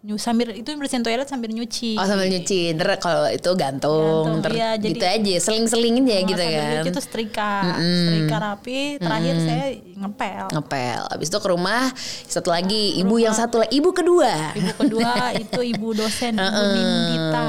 Nyu 0.00 0.14
sambil 0.16 0.54
itu 0.54 0.70
bersihin 0.76 1.02
toilet 1.02 1.26
sambil 1.26 1.50
nyuci. 1.50 1.98
Oh 1.98 2.06
sambil 2.06 2.28
nyuci, 2.28 2.70
ntar 2.72 2.94
kalau 2.96 3.26
itu 3.26 3.50
gantung, 3.58 4.22
Gantung, 4.22 4.38
ntar 4.38 4.52
iya, 4.54 4.70
jadi- 4.76 4.92
gitu 4.92 5.02
aja, 5.02 5.34
seling-selingin 5.42 6.04
ya 6.04 6.18
gitu 6.22 6.38
sambil 6.38 6.54
kan. 6.54 6.70
nyuci 6.70 6.90
tuh 6.90 7.02
setrika, 7.02 7.52
setrika 7.74 8.36
rapi. 8.38 8.80
Terakhir 8.96 9.34
saya 9.40 9.64
ngepel. 9.96 10.44
Ngepel, 10.52 11.00
abis 11.10 11.26
itu 11.26 11.38
ke 11.40 11.48
rumah, 11.48 11.90
satu 12.24 12.48
lagi 12.48 12.94
ibu 12.96 13.18
yang 13.18 13.34
satu 13.34 13.58
lagi, 13.58 13.72
ibu 13.74 13.90
kedua. 13.90 14.54
Ibu 14.54 14.72
kedua 14.78 15.10
itu 15.34 15.60
ibu 15.64 15.88
dosen, 15.90 16.38
ibu 16.38 16.62
Nindita. 16.76 17.46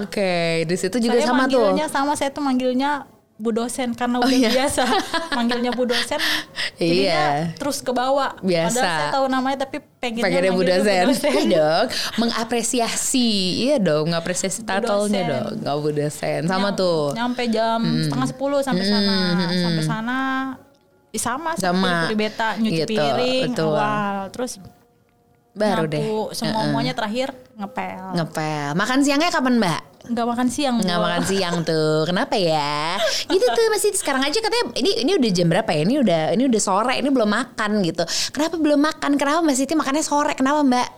Oke, 0.00 0.64
di 0.64 0.76
situ 0.78 0.96
juga 0.96 1.12
saya 1.14 1.28
sama 1.28 1.44
tuh. 1.44 1.60
manggilnya 1.60 1.86
sama 1.90 2.12
saya 2.14 2.30
tuh 2.30 2.40
manggilnya 2.40 3.04
Bu 3.38 3.50
dosen 3.50 3.94
karena 3.94 4.18
udah 4.18 4.28
biasa 4.50 4.82
manggilnya 5.38 5.70
Bu 5.70 5.86
dosen 5.86 6.18
Iya. 6.74 7.54
terus 7.54 7.78
ke 7.80 7.90
bawah 7.90 8.34
Biasa. 8.38 8.74
padahal 8.74 8.98
saya 8.98 9.14
tahu 9.14 9.26
namanya 9.26 9.58
tapi 9.62 9.78
pengennya 9.96 10.24
Pengennya 10.24 10.52
Bu 10.52 10.62
dosen. 10.62 11.04
Iya 11.38 11.46
dong, 11.48 11.86
mengapresiasi. 12.18 13.30
Iya 13.62 13.76
dong, 13.78 14.04
mengapresiasi 14.08 14.62
titelnya 14.62 14.82
dosen. 15.22 15.24
dong. 15.24 15.50
Nggak 15.60 15.76
Bu 15.76 15.88
dosen. 15.92 16.40
Sama 16.44 16.68
tuh. 16.72 17.14
nyampe 17.14 17.42
jam 17.46 17.78
setengah 18.00 18.28
sepuluh 18.28 18.60
sampai 18.60 18.84
sana 18.84 19.14
sampai 19.48 19.84
sana 19.84 20.18
sama 21.10 21.50
Sama. 21.56 22.06
di 22.06 22.14
beta 22.14 22.54
nyuci 22.54 22.84
Gitu, 22.84 22.94
piring 22.94 23.50
betul. 23.50 23.74
awal 23.74 24.30
terus 24.30 24.60
Baru 25.58 25.84
deh. 25.84 26.02
semuanya 26.30 26.94
terakhir 26.94 27.34
ngepel 27.58 28.14
Ngepel. 28.14 28.68
Makan 28.72 28.98
siangnya 29.02 29.28
kapan 29.28 29.58
mbak? 29.58 29.80
nggak 30.08 30.24
makan 30.24 30.48
siang 30.48 30.80
Nggak 30.80 31.00
makan 31.04 31.22
siang 31.28 31.54
tuh. 31.68 32.08
Kenapa 32.08 32.32
ya? 32.40 32.96
Gitu 33.28 33.44
tuh 33.44 33.64
masih 33.68 33.92
sekarang 33.92 34.24
aja 34.24 34.40
katanya 34.40 34.72
ini 34.78 35.04
ini 35.04 35.10
udah 35.12 35.30
jam 35.30 35.46
berapa 35.52 35.68
ya? 35.68 35.80
Ini 35.84 35.94
udah 36.00 36.22
ini 36.32 36.42
udah 36.48 36.60
sore, 36.62 36.96
ini 36.96 37.10
belum 37.12 37.28
makan 37.28 37.84
gitu. 37.84 38.08
Kenapa 38.32 38.56
belum 38.56 38.80
makan? 38.80 39.20
Kenapa 39.20 39.44
Mbak 39.44 39.56
Siti 39.58 39.76
makannya 39.76 40.00
sore? 40.00 40.32
Kenapa 40.32 40.64
Mbak? 40.64 40.88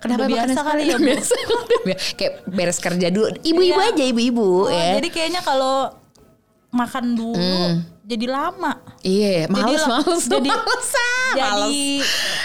Kenapa 0.00 0.24
Udah 0.24 0.28
biasa 0.32 0.60
kali 0.64 0.82
ya, 0.88 0.96
biasa. 0.96 1.34
Kayak 2.18 2.32
beres 2.48 2.78
kerja 2.80 3.06
dulu. 3.12 3.30
Ibu-ibu 3.36 3.78
Iya. 3.78 3.92
aja 3.92 4.04
ibu-ibu 4.08 4.48
Oh, 4.66 4.72
ya. 4.72 4.96
jadi 4.96 5.08
kayaknya 5.12 5.44
kalau 5.44 5.92
makan 6.72 7.14
dulu 7.14 7.84
jadi 8.02 8.26
lama. 8.26 8.72
Iya, 9.00 9.46
males 9.46 9.80
la- 9.80 10.02
males 10.02 10.24
jadi- 10.24 10.50
males, 10.50 10.88
ah, 10.92 11.32
jadi 11.32 11.80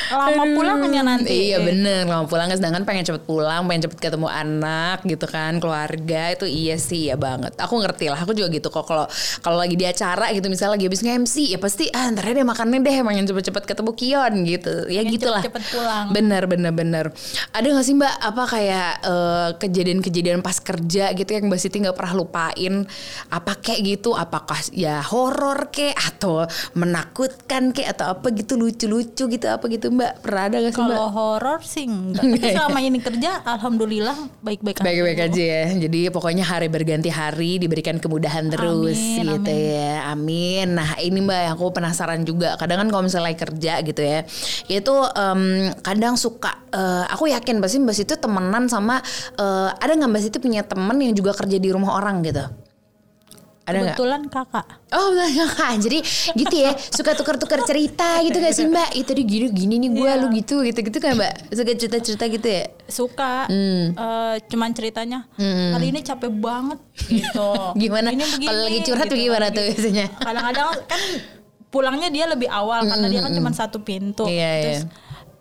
lama 0.09 0.43
pulangnya 0.53 1.01
nanti. 1.01 1.49
Iya 1.49 1.57
bener. 1.59 2.05
Lama 2.05 2.23
pulang 2.25 2.47
sedangkan 2.47 2.83
pengen 2.83 3.03
cepet 3.03 3.23
pulang 3.23 3.65
pengen 3.65 3.89
cepet 3.89 3.99
ketemu 3.99 4.27
anak 4.27 5.01
gitu 5.03 5.25
kan 5.25 5.57
keluarga 5.57 6.31
itu 6.31 6.45
iya 6.45 6.77
sih 6.77 7.09
ya 7.09 7.15
banget. 7.15 7.57
Aku 7.57 7.75
ngerti 7.77 8.07
lah 8.07 8.17
aku 8.17 8.31
juga 8.31 8.47
gitu 8.49 8.69
kok. 8.69 8.83
Kalau 8.83 9.09
kalau 9.41 9.57
lagi 9.57 9.73
di 9.73 9.83
acara 9.83 10.29
gitu 10.29 10.45
misalnya 10.45 10.77
lagi 10.77 10.85
habis 10.85 11.01
nge-MC 11.01 11.35
ya 11.49 11.57
pasti 11.57 11.89
ah 11.89 12.07
ntar 12.07 12.23
deh 12.25 12.45
makannya 12.45 12.79
deh 12.79 12.95
pengen 13.01 13.25
cepet-cepet 13.25 13.63
ketemu 13.65 13.91
Kion 13.93 14.33
gitu. 14.45 14.73
Ya 14.87 15.01
Pengen 15.01 15.13
gitulah. 15.17 15.41
cepet-cepet 15.41 15.63
pulang. 15.73 16.05
bener 16.11 16.43
bener 16.45 16.71
bener. 16.71 17.05
Ada 17.51 17.67
gak 17.73 17.83
sih 17.83 17.95
mbak 17.95 18.13
apa 18.13 18.43
kayak 18.45 18.91
eh, 19.03 19.49
kejadian-kejadian 19.57 20.39
pas 20.39 20.55
kerja 20.55 21.09
gitu 21.11 21.29
yang 21.31 21.49
mbak 21.49 21.57
Siti 21.57 21.81
nggak 21.81 21.97
pernah 21.97 22.13
lupain? 22.13 22.85
Apa 23.27 23.57
kayak 23.57 23.81
gitu? 23.81 24.13
Apakah 24.13 24.61
ya 24.69 25.01
horor 25.01 25.54
kek 25.71 25.95
atau 25.95 26.43
menakutkan 26.75 27.71
kek 27.71 27.87
atau 27.95 28.15
apa 28.15 28.27
gitu 28.35 28.55
lucu-lucu 28.55 29.23
gitu 29.27 29.45
apa 29.47 29.65
gitu 29.67 29.91
mbak 29.91 30.21
pernah 30.21 30.43
ada 30.51 30.57
gak 30.61 30.73
sih 30.75 30.83
mbak 30.83 30.97
kalau 30.97 31.07
horor 31.11 31.59
sih 31.63 31.85
enggak 31.87 32.23
tapi 32.23 32.47
selama 32.51 32.79
ini 32.83 32.99
kerja 32.99 33.31
alhamdulillah 33.43 34.17
baik-baik 34.43 34.81
aja 34.81 34.85
Baik-baik 34.85 35.19
aja 35.31 35.43
ya. 35.43 35.63
Jadi 35.75 35.99
pokoknya 36.09 36.45
hari 36.45 36.67
berganti 36.71 37.09
hari 37.11 37.57
diberikan 37.59 37.99
kemudahan 37.99 38.47
terus 38.47 38.95
Amin, 38.95 39.37
gitu 39.37 39.51
ya. 39.51 40.07
Amin. 40.09 40.77
Nah 40.77 40.95
ini 41.01 41.19
mbak 41.19 41.39
yang 41.45 41.53
aku 41.59 41.73
penasaran 41.73 42.21
juga. 42.23 42.55
Kadang 42.55 42.85
kan 42.85 42.87
kalau 42.91 43.03
misalnya 43.05 43.35
kerja 43.35 43.73
gitu 43.83 44.01
ya, 44.01 44.23
itu 44.71 44.95
em, 45.13 45.71
kadang 45.83 46.15
suka. 46.15 46.63
eh, 46.75 47.05
aku 47.07 47.31
yakin 47.31 47.59
pasti 47.63 47.77
mbak 47.79 47.95
itu 47.95 48.15
temenan 48.19 48.67
sama. 48.67 48.99
eh, 49.39 49.69
ada 49.75 49.91
nggak 49.95 50.09
mbak 50.11 50.23
itu 50.27 50.39
punya 50.39 50.61
temen 50.63 50.97
yang 51.01 51.13
juga 51.15 51.31
kerja 51.35 51.57
di 51.59 51.69
rumah 51.71 51.95
orang 51.99 52.23
gitu? 52.23 52.64
Ada 53.65 53.77
kebetulan 53.81 54.21
kakak. 54.29 54.65
Oh 54.93 55.09
betul 55.17 55.49
kan 55.57 55.75
Jadi 55.81 55.99
gitu 56.37 56.55
ya. 56.55 56.71
Suka 56.77 57.17
tukar-tukar 57.17 57.65
cerita 57.65 58.21
gitu 58.21 58.37
gak 58.37 58.53
sih 58.53 58.69
mbak? 58.69 58.93
Itu 58.93 59.11
tadi 59.11 59.23
gini 59.25 59.49
gini 59.49 59.75
nih 59.81 59.89
gue 59.89 60.11
Lu 60.21 60.27
gitu 60.33 60.61
gitu-gitu 60.61 60.97
kan 61.01 61.17
mbak? 61.17 61.49
Suka 61.49 61.73
cerita-cerita 61.73 62.25
gitu 62.29 62.47
ya? 62.47 62.63
Suka. 62.85 63.49
Hmm. 63.49 63.97
eh, 63.97 64.35
cuman 64.45 64.69
ceritanya 64.77 65.25
hari 65.73 65.89
ini 65.89 66.05
capek 66.05 66.29
banget 66.29 66.79
gitu. 67.09 67.49
Gimana? 67.81 68.13
Kalau 68.13 68.61
lagi 68.69 68.79
curhat 68.85 69.07
gitu. 69.09 69.17
gimana 69.17 69.49
tuh 69.49 69.63
biasanya? 69.65 70.05
kadang-kadang 70.27 70.67
kan 70.85 71.01
pulangnya 71.73 72.09
dia 72.13 72.25
lebih 72.29 72.47
awal 72.47 72.85
karena 72.85 73.07
dia 73.09 73.21
kan 73.25 73.33
cuma 73.33 73.51
satu 73.51 73.81
pintu. 73.81 74.29
Iya, 74.29 74.51
terus 74.61 74.81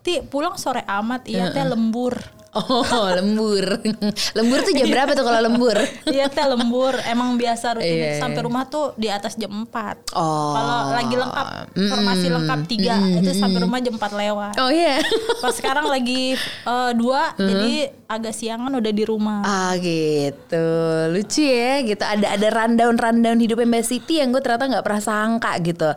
ti 0.05 0.21
pulang 0.21 0.61
sore 0.61 0.85
amat 0.85 1.25
iya 1.33 1.49
teh 1.49 1.65
lembur 1.65 2.13
Oh 2.55 3.11
lembur. 3.11 3.83
Lembur 4.37 4.59
tuh 4.61 4.73
jam 4.73 4.87
berapa 4.87 5.11
tuh 5.13 5.23
kalau 5.23 5.41
lembur? 5.43 5.75
iya 6.07 6.27
teh 6.27 6.45
lembur. 6.45 6.95
Emang 7.05 7.35
biasa 7.35 7.75
rutin 7.75 7.91
Iya, 7.91 8.07
iya. 8.09 8.21
sampai 8.23 8.41
rumah 8.41 8.65
tuh 8.65 8.95
di 8.95 9.09
atas 9.09 9.35
jam 9.35 9.51
4 9.51 10.15
Oh. 10.15 10.55
kalau 10.55 10.95
lagi 10.95 11.15
lengkap 11.15 11.47
formasi 11.75 12.27
lengkap 12.29 12.61
tiga 12.65 12.95
itu 13.13 13.31
sampai 13.33 13.59
rumah 13.59 13.79
jam 13.79 13.95
4 13.95 14.07
lewat. 14.15 14.55
Oh 14.57 14.71
iya. 14.71 15.03
Pas 15.43 15.51
sekarang 15.51 15.87
lagi 15.87 16.39
eh, 16.39 16.91
dua 16.95 17.35
jadi 17.35 17.75
agak 18.07 18.31
siangan 18.31 18.71
udah 18.73 18.93
di 18.93 19.03
rumah. 19.03 19.43
Ah 19.43 19.75
gitu. 19.75 20.67
Lucu 21.11 21.43
ya 21.43 21.83
gitu. 21.83 22.01
Ada 22.01 22.39
ada 22.39 22.49
rundown-rundown 22.55 23.37
hidupnya 23.37 23.67
Mbak 23.69 23.85
Siti 23.85 24.15
Yang 24.17 24.29
gue 24.31 24.43
ternyata 24.45 24.71
gak 24.71 24.85
pernah 24.85 25.03
sangka 25.03 25.53
gitu. 25.59 25.91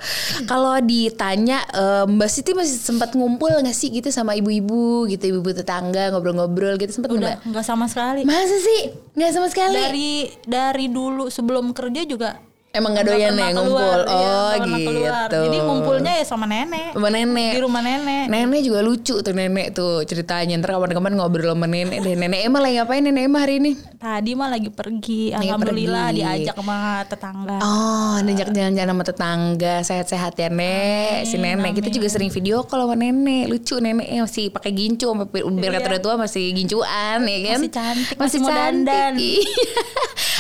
Kalau 0.44 0.82
ditanya 0.82 1.62
eh, 1.70 2.04
Mbak 2.04 2.30
Siti 2.32 2.52
masih 2.52 2.74
sempat 2.76 3.14
ngumpul 3.14 3.54
gak 3.54 3.72
sih 3.72 3.90
gitu 3.90 4.10
Sama 4.10 4.34
ibu-ibu 4.34 5.06
gitu 5.06 5.30
Ibu-ibu 5.30 5.52
tetangga 5.54 6.10
ngobrol-ngobrol 6.10 6.47
gitu 6.80 6.92
Sempet 7.02 7.10
udah 7.12 7.36
nggak, 7.36 7.38
nggak 7.52 7.66
sama 7.66 7.86
sekali? 7.92 8.24
Masa 8.24 8.58
sih? 8.62 8.82
Gak 9.18 9.32
sama 9.34 9.48
sekali? 9.52 9.76
dari 9.76 10.12
dari 10.46 10.86
dulu 10.88 11.28
sebelum 11.28 11.76
kerja 11.76 12.02
juga 12.08 12.47
Emang 12.76 12.94
gak 12.94 13.10
doyan 13.10 13.34
ya 13.34 13.50
ngumpul? 13.58 14.00
iya, 14.06 14.38
oh 14.38 14.54
gitu. 14.62 15.40
jadi 15.50 15.58
ngumpulnya 15.66 16.14
ya 16.22 16.26
sama 16.28 16.46
nenek. 16.46 16.94
Sama 16.94 17.10
nenek. 17.10 17.54
Di 17.58 17.62
rumah 17.64 17.82
nenek. 17.82 18.26
Nenek 18.30 18.62
juga 18.62 18.80
lucu 18.86 19.16
tuh 19.24 19.34
nenek 19.34 19.74
tuh 19.74 20.06
ceritanya. 20.06 20.60
Ntar 20.62 20.78
kapan-kapan 20.78 21.18
ngobrol 21.18 21.58
sama 21.58 21.66
nenek 21.66 22.06
deh. 22.06 22.14
Nenek 22.14 22.46
Emma 22.46 22.62
lagi 22.62 22.78
ngapain? 22.78 23.02
Nenek 23.02 23.24
Emma 23.26 23.40
hari 23.42 23.56
ini? 23.64 23.72
tadi 23.98 24.32
mah 24.38 24.50
lagi 24.54 24.70
pergi. 24.70 25.34
Lagi 25.34 25.50
alhamdulillah 25.50 26.06
pergi. 26.14 26.22
diajak 26.22 26.56
sama 26.56 26.78
tetangga. 27.10 27.58
Oh, 27.66 28.16
diajak 28.22 28.48
jalan-jalan 28.54 28.94
sama 28.94 29.04
tetangga, 29.04 29.76
sehat-sehat 29.82 30.34
ya 30.38 30.50
nek. 30.54 31.26
si 31.26 31.36
nenek. 31.42 31.72
Kita 31.82 31.90
juga 31.90 32.08
sering 32.14 32.30
video 32.30 32.62
call 32.62 32.86
sama 32.86 32.96
nenek, 32.96 33.50
lucu 33.50 33.82
neneknya 33.82 34.22
masih 34.24 34.54
pakai 34.54 34.72
gincu 34.78 35.10
biar 35.58 35.72
kata 35.82 35.88
udah 35.98 36.02
tua 36.02 36.16
masih 36.22 36.54
gincuan 36.54 37.26
ya 37.26 37.38
kan? 37.54 37.60
Masih 37.60 37.72
cantik, 37.74 38.16
masih 38.22 38.38
mau 38.46 38.54
dandan. 38.54 39.14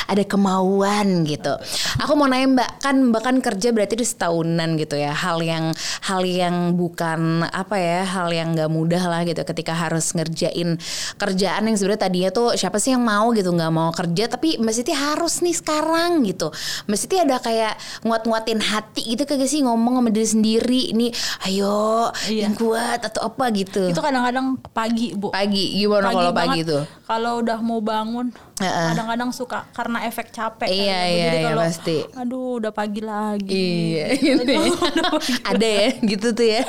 Ada 0.07 0.23
kemauan 0.23 1.27
gitu. 1.27 1.53
Aku 1.99 2.15
mau 2.15 2.25
nanya 2.25 2.47
Mbak, 2.47 2.71
kan 2.79 2.95
Mbak 3.11 3.21
kan 3.21 3.35
kerja 3.43 3.75
berarti 3.75 3.99
di 3.99 4.05
setahunan 4.07 4.79
gitu 4.79 4.95
ya. 4.95 5.11
Hal 5.11 5.43
yang 5.43 5.75
hal 6.07 6.23
yang 6.23 6.79
bukan 6.79 7.43
apa 7.47 7.75
ya, 7.75 8.01
hal 8.07 8.31
yang 8.31 8.55
nggak 8.55 8.71
mudah 8.71 9.03
lah 9.03 9.21
gitu 9.27 9.43
ketika 9.43 9.75
harus 9.75 10.15
ngerjain 10.15 10.79
kerjaan 11.19 11.63
yang 11.67 11.75
sebenarnya 11.75 12.07
tadinya 12.07 12.29
tuh 12.31 12.55
siapa 12.55 12.79
sih 12.79 12.95
yang 12.95 13.03
mau 13.03 13.35
gitu 13.35 13.51
nggak 13.51 13.73
mau 13.73 13.91
kerja 13.91 14.31
tapi 14.31 14.55
Mbak 14.57 14.73
Siti 14.73 14.93
harus 14.95 15.43
nih 15.43 15.55
sekarang 15.55 16.23
gitu. 16.23 16.49
Mbak 16.87 16.97
Siti 16.97 17.15
ada 17.19 17.37
kayak 17.37 17.75
nguat-nguatin 18.07 18.63
hati 18.63 19.03
gitu 19.13 19.27
kagak 19.27 19.51
sih 19.51 19.61
ngomong 19.61 19.99
sama 19.99 20.09
diri 20.09 20.27
sendiri 20.27 20.81
ini 20.95 21.07
ayo 21.45 22.09
Iya. 22.27 22.47
yang 22.47 22.53
kuat 22.55 23.03
atau 23.03 23.27
apa 23.27 23.51
gitu. 23.53 23.89
Itu 23.91 23.99
kadang-kadang 23.99 24.57
pagi, 24.71 25.13
Bu. 25.15 25.31
pagi 25.31 25.77
gimana 25.77 26.11
kalau 26.11 26.31
pagi 26.31 26.61
tuh? 26.63 26.83
Kalau 27.03 27.31
udah 27.43 27.59
mau 27.59 27.79
bangun. 27.83 28.31
Kadang-kadang 28.57 29.29
suka 29.29 29.69
karena 29.71 30.09
efek 30.09 30.33
capek. 30.33 30.65
Iya, 30.65 30.81
ya, 30.81 30.81
Bu. 30.81 30.89
iya, 30.89 31.25
Jadi 31.27 31.37
iya, 31.37 31.45
kalau, 31.45 31.61
pasti. 31.61 31.97
Aduh, 32.17 32.49
udah 32.57 32.71
pagi 32.73 33.01
lagi. 33.05 33.53
Iya, 33.93 34.05
gitu 34.17 34.51
ya. 34.51 34.65
ada 35.53 35.67
ya 35.67 35.87
gitu 36.01 36.27
tuh 36.33 36.47
ya. 36.47 36.63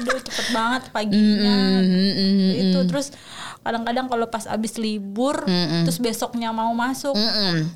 Aduh, 0.00 0.16
cepet 0.24 0.46
banget 0.56 0.82
paginya. 0.90 1.56
Mm, 1.84 2.50
Itu 2.56 2.78
terus 2.88 3.12
kadang-kadang 3.66 4.06
kalau 4.06 4.26
pas 4.26 4.46
abis 4.46 4.76
libur, 4.76 5.42
terus 5.82 5.98
besoknya 5.98 6.50
mau 6.50 6.70
masuk, 6.70 7.12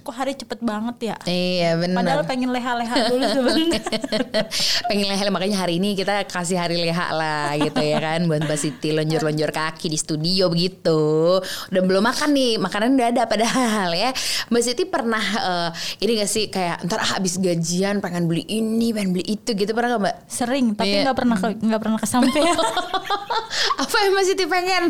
kok 0.01 0.15
hari 0.15 0.33
cepet 0.33 0.59
banget 0.61 0.97
ya. 1.05 1.17
Iya 1.25 1.71
Padahal 1.91 2.23
benar. 2.23 2.29
pengen 2.29 2.51
leha-leha 2.51 2.95
dulu 3.07 3.25
sebenarnya. 3.27 3.81
Pengen 4.89 5.07
leha 5.07 5.23
makanya 5.29 5.59
hari 5.59 5.77
ini 5.77 5.95
kita 5.95 6.23
kasih 6.25 6.57
hari 6.57 6.77
leha 6.77 7.11
lah 7.11 7.55
gitu 7.55 7.79
ya 7.79 7.99
kan 7.99 8.23
buat 8.25 8.41
Mbak 8.41 8.59
Siti 8.59 8.91
lonjor-lonjor 8.91 9.51
kaki 9.51 9.87
di 9.87 9.97
studio 9.97 10.47
begitu. 10.47 11.39
Dan 11.67 11.85
belum 11.85 12.03
makan 12.03 12.31
nih, 12.31 12.53
makanan 12.57 12.95
udah 12.95 13.09
ada 13.09 13.23
padahal 13.25 13.91
ya. 13.91 14.11
Mbak 14.47 14.63
Siti 14.63 14.85
pernah 14.85 15.23
eh, 15.23 15.69
ini 16.01 16.13
gak 16.17 16.31
sih 16.31 16.45
kayak 16.47 16.85
ntar 16.85 16.99
ah, 16.99 17.17
habis 17.17 17.37
gajian 17.37 17.99
pengen 17.99 18.27
beli 18.27 18.47
ini, 18.47 18.91
pengen 18.91 19.11
beli 19.11 19.25
itu 19.29 19.51
gitu 19.51 19.71
pernah 19.71 19.97
gak 19.97 20.03
Mbak? 20.03 20.17
Sering, 20.27 20.67
tapi 20.75 20.89
Iya. 20.91 21.03
nggak 21.07 21.17
pernah 21.17 21.37
ke- 21.37 21.59
nggak 21.61 21.81
pernah 21.81 21.99
kesampaian. 21.99 22.57
apa 23.83 23.97
yang 23.97 24.13
Mbak 24.13 24.25
Siti 24.25 24.45
pengen? 24.45 24.85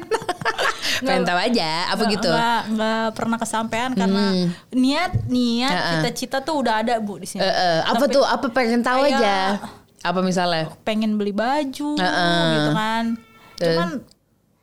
pengen 1.01 1.23
tahu 1.23 1.39
aja 1.39 1.71
apa 1.87 1.97
Nggak- 1.99 2.13
gitu. 2.13 2.29
nggak 2.29 2.61
nggak 2.71 3.05
pernah 3.13 3.37
kesampaian 3.37 3.91
karena 3.93 4.25
niat 4.71 5.13
niat 5.27 5.71
Heeh. 5.73 5.93
cita-cita 6.01 6.39
tuh 6.41 6.61
udah 6.61 6.81
ada 6.81 6.99
bu 6.99 7.17
di 7.17 7.27
sini. 7.27 7.41
Eh, 7.41 7.47
eh, 7.47 7.79
apa 7.83 8.05
Tapi 8.05 8.15
tuh? 8.15 8.25
Apa 8.25 8.47
pengen 8.49 8.81
tahu 8.81 9.05
kayak- 9.05 9.17
aja? 9.17 9.37
Apa 10.01 10.21
misalnya? 10.21 10.65
pengen 10.81 11.15
beli 11.15 11.31
baju 11.31 11.91
Heeh. 11.95 12.45
gitu 12.51 12.71
kan. 12.73 13.05
Cuman 13.57 13.89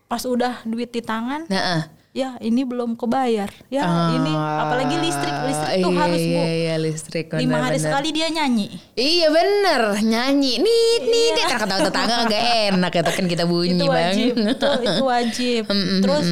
pas 0.05 0.23
udah 0.23 0.63
duit 0.63 0.89
di 0.89 0.99
tangan, 0.99 1.45
Heeh. 1.45 1.81
Ya 2.15 2.39
ini 2.41 2.61
belum 2.63 2.95
kebayar. 2.97 3.49
Ya 3.67 3.83
ini 4.15 4.33
apalagi 4.33 4.95
listrik 4.99 5.35
listrik 5.47 5.77
tuh 5.83 5.91
iya, 5.93 5.99
harus 6.01 6.21
bu. 6.21 6.31
Iya, 6.33 6.47
iya, 6.49 6.75
listrik. 6.79 7.25
Lima 7.35 7.39
hari 7.61 7.77
benar-benar. 7.77 7.83
sekali 7.83 8.09
dia 8.15 8.27
nyanyi. 8.33 8.67
Iya 8.97 9.27
bener 9.29 9.81
nyanyi 10.01 10.53
nit 10.59 11.03
nit 11.05 11.33
nit 11.35 11.47
Karena 11.47 11.65
ketawa 11.65 11.85
tetangga 11.89 12.15
gak 12.29 12.45
enak 12.73 12.91
ya 12.91 13.01
kan 13.07 13.25
kita 13.25 13.43
bunyi 13.45 13.75
itu 13.77 13.85
bang 13.85 13.93
wajib, 13.93 14.33
itu 14.37 14.69
itu 14.83 15.03
wajib. 15.03 15.63
Terus 16.03 16.27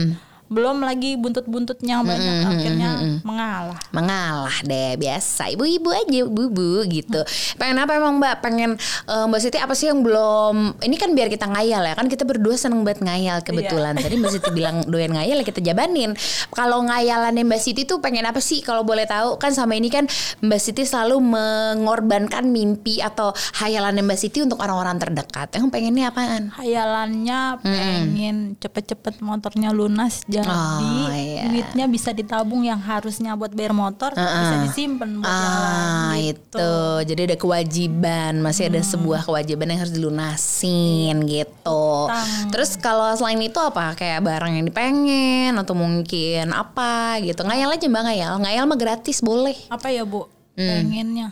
belum 0.45 0.85
lagi 0.85 1.17
buntut-buntutnya 1.17 2.05
banyak 2.05 2.35
akhirnya 2.45 2.89
mengalah. 3.25 3.79
Mengalah 3.89 4.55
deh 4.61 4.93
biasa. 4.93 5.49
Ibu-ibu 5.57 5.89
aja 5.89 6.21
ibu-ibu 6.21 6.85
gitu. 6.85 7.25
Pengen 7.57 7.81
apa 7.81 7.97
emang 7.97 8.21
mbak? 8.21 8.45
Pengen 8.45 8.77
eh, 9.09 9.25
Mbak 9.25 9.41
Siti 9.41 9.57
apa 9.57 9.73
sih 9.73 9.89
yang 9.89 10.05
belum? 10.05 10.77
Ini 10.85 10.95
kan 11.01 11.17
biar 11.17 11.33
kita 11.33 11.49
ngayal 11.49 11.81
ya 11.81 11.93
Kan 11.97 12.05
kita 12.05 12.29
berdua 12.29 12.53
seneng 12.53 12.85
banget 12.85 13.01
ngayal 13.01 13.41
kebetulan. 13.41 13.97
Tadi 13.97 14.15
Mbak 14.21 14.31
Siti 14.37 14.49
bilang 14.57 14.85
doyan 14.85 15.17
ngayal 15.17 15.41
ya 15.41 15.45
kita 15.45 15.65
jabanin. 15.65 16.13
Kalau 16.53 16.85
ngayalannya 16.85 17.41
Mbak 17.41 17.61
Siti 17.61 17.89
tuh 17.89 17.97
pengen 17.97 18.29
apa 18.29 18.37
sih? 18.37 18.61
Kalau 18.61 18.85
boleh 18.85 19.09
tahu 19.09 19.41
Kan 19.41 19.51
sama 19.57 19.73
ini 19.73 19.89
kan 19.89 20.05
Mbak 20.45 20.59
Siti 20.61 20.85
selalu 20.85 21.17
mengorbankan 21.21 22.45
mimpi 22.53 23.01
Atau 23.01 23.33
hayalannya 23.33 24.05
Mbak 24.05 24.19
Siti 24.21 24.45
untuk 24.45 24.61
orang-orang 24.61 25.01
terdekat. 25.01 25.57
Yang 25.57 25.73
pengennya 25.73 26.13
apaan? 26.13 26.53
Hayalannya 26.53 27.39
pengen 27.65 28.37
cepet-cepet 28.61 29.25
motornya 29.25 29.73
lunas 29.73 30.21
jadi 30.37 30.51
Oh, 30.51 31.11
iya. 31.11 31.45
duitnya 31.45 31.85
bisa 31.85 32.11
ditabung 32.11 32.61
yang 32.61 32.77
harusnya 32.77 33.31
buat 33.33 33.49
bayar 33.49 33.71
motor 33.71 34.11
bisa 34.11 34.55
disimpan 34.63 35.07
buat 35.15 35.27
Ah 35.27 36.11
gitu. 36.17 36.35
itu 36.57 36.73
jadi 37.05 37.21
ada 37.25 37.37
kewajiban 37.37 38.33
masih 38.37 38.67
ada 38.67 38.81
sebuah 38.81 39.23
kewajiban 39.23 39.67
yang 39.67 39.79
harus 39.79 39.93
dilunasin 39.93 41.23
gitu. 41.23 41.83
Utang. 42.05 42.49
Terus 42.49 42.75
kalau 42.75 43.13
selain 43.13 43.39
itu 43.39 43.57
apa 43.57 43.93
kayak 43.93 44.19
barang 44.19 44.51
yang 44.53 44.65
dipengen 44.65 45.53
atau 45.55 45.73
mungkin 45.73 46.51
apa 46.51 47.17
gitu 47.19 47.41
ngayal 47.41 47.71
aja 47.71 47.85
mbak 47.85 48.03
ngayal 48.05 48.33
ngayal 48.37 48.63
mah 48.63 48.75
gratis 48.75 49.19
boleh. 49.19 49.55
Apa 49.67 49.89
ya 49.89 50.03
bu? 50.03 50.27
Pengennya 50.53 51.31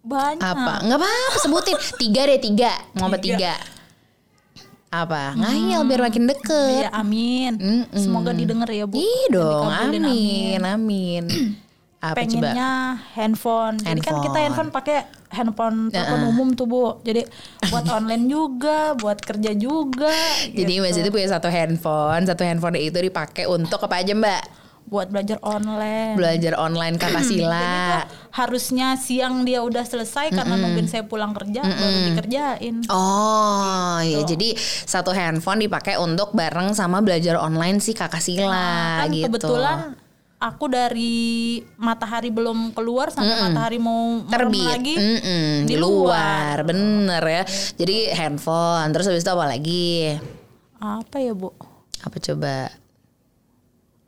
banyak. 0.00 0.38
Hmm. 0.38 0.54
Apa 0.54 0.72
nggak 0.82 0.98
apa-apa 0.98 1.36
sebutin 1.40 1.76
tiga 1.96 2.22
deh 2.24 2.38
tiga 2.38 2.72
mau 2.94 3.06
apa 3.06 3.18
Tiga. 3.18 3.34
tiga? 3.36 3.54
Apa 4.90 5.34
ngayal 5.34 5.82
biar 5.84 6.00
makin 6.06 6.24
deket. 6.30 6.86
Ya 6.86 6.90
amin. 6.94 7.84
Semoga 7.92 8.30
didengar 8.30 8.70
ya 8.70 8.86
bu. 8.86 8.96
Ih 9.02 9.24
dong 9.34 9.66
Dikabulin, 9.66 10.04
amin 10.06 10.60
amin. 10.62 11.24
apa 12.06 12.22
coba? 12.22 12.52
pengennya 12.52 12.70
handphone. 13.18 13.76
Jadi 13.82 14.00
kan 14.00 14.14
kita 14.22 14.38
Handphone. 14.38 14.42
handphone 14.44 14.70
pakai 14.70 14.98
handphone 15.32 15.78
telepon 15.90 16.20
umum 16.30 16.48
tuh 16.54 16.66
bu. 16.68 16.84
Jadi 17.02 17.26
buat 17.66 17.86
online 17.90 18.24
juga, 18.30 18.94
buat 18.94 19.18
kerja 19.18 19.52
juga. 19.56 20.12
Jadi 20.54 20.72
gitu. 20.78 20.94
Siti 20.94 21.08
punya 21.10 21.28
satu 21.34 21.50
handphone, 21.50 22.22
satu 22.22 22.42
handphone 22.46 22.78
itu 22.78 22.98
dipakai 23.00 23.50
untuk 23.50 23.82
apa 23.82 24.00
aja 24.00 24.14
Mbak? 24.14 24.65
Buat 24.86 25.10
belajar 25.10 25.42
online. 25.42 26.14
Belajar 26.14 26.54
online 26.54 26.94
kakak 26.94 27.26
Sila. 27.30 28.06
harusnya 28.30 28.94
siang 28.94 29.42
dia 29.42 29.60
udah 29.60 29.82
selesai 29.82 30.30
karena 30.30 30.54
nungguin 30.54 30.86
saya 30.86 31.02
pulang 31.02 31.32
kerja 31.32 31.58
baru 31.60 31.98
dikerjain. 32.06 32.86
Oh, 32.86 33.98
ya 33.98 34.22
jadi 34.22 34.54
satu 34.84 35.10
handphone 35.10 35.60
dipakai 35.60 35.96
untuk 35.96 36.30
bareng 36.30 36.70
sama 36.70 37.00
belajar 37.00 37.34
online 37.36 37.78
si 37.78 37.92
kakak 37.92 38.20
Sila 38.20 39.02
kan 39.02 39.10
gitu. 39.10 39.26
kebetulan 39.26 39.96
aku 40.36 40.68
dari 40.68 41.16
matahari 41.74 42.28
belum 42.28 42.70
keluar 42.70 43.08
sampai 43.08 43.40
matahari 43.40 43.80
mau 43.80 44.20
terbit 44.28 44.68
lagi 44.68 44.94
Mm-mm, 44.94 45.64
di 45.64 45.74
luar. 45.74 46.60
bener 46.62 47.24
ya. 47.24 47.42
Jadi 47.74 48.12
handphone, 48.12 48.92
terus 48.92 49.08
habis 49.08 49.24
itu 49.24 49.32
apa 49.32 49.46
lagi? 49.48 50.12
apa 50.76 51.16
ya 51.16 51.32
bu? 51.32 51.50
Apa 52.04 52.20
coba? 52.20 52.68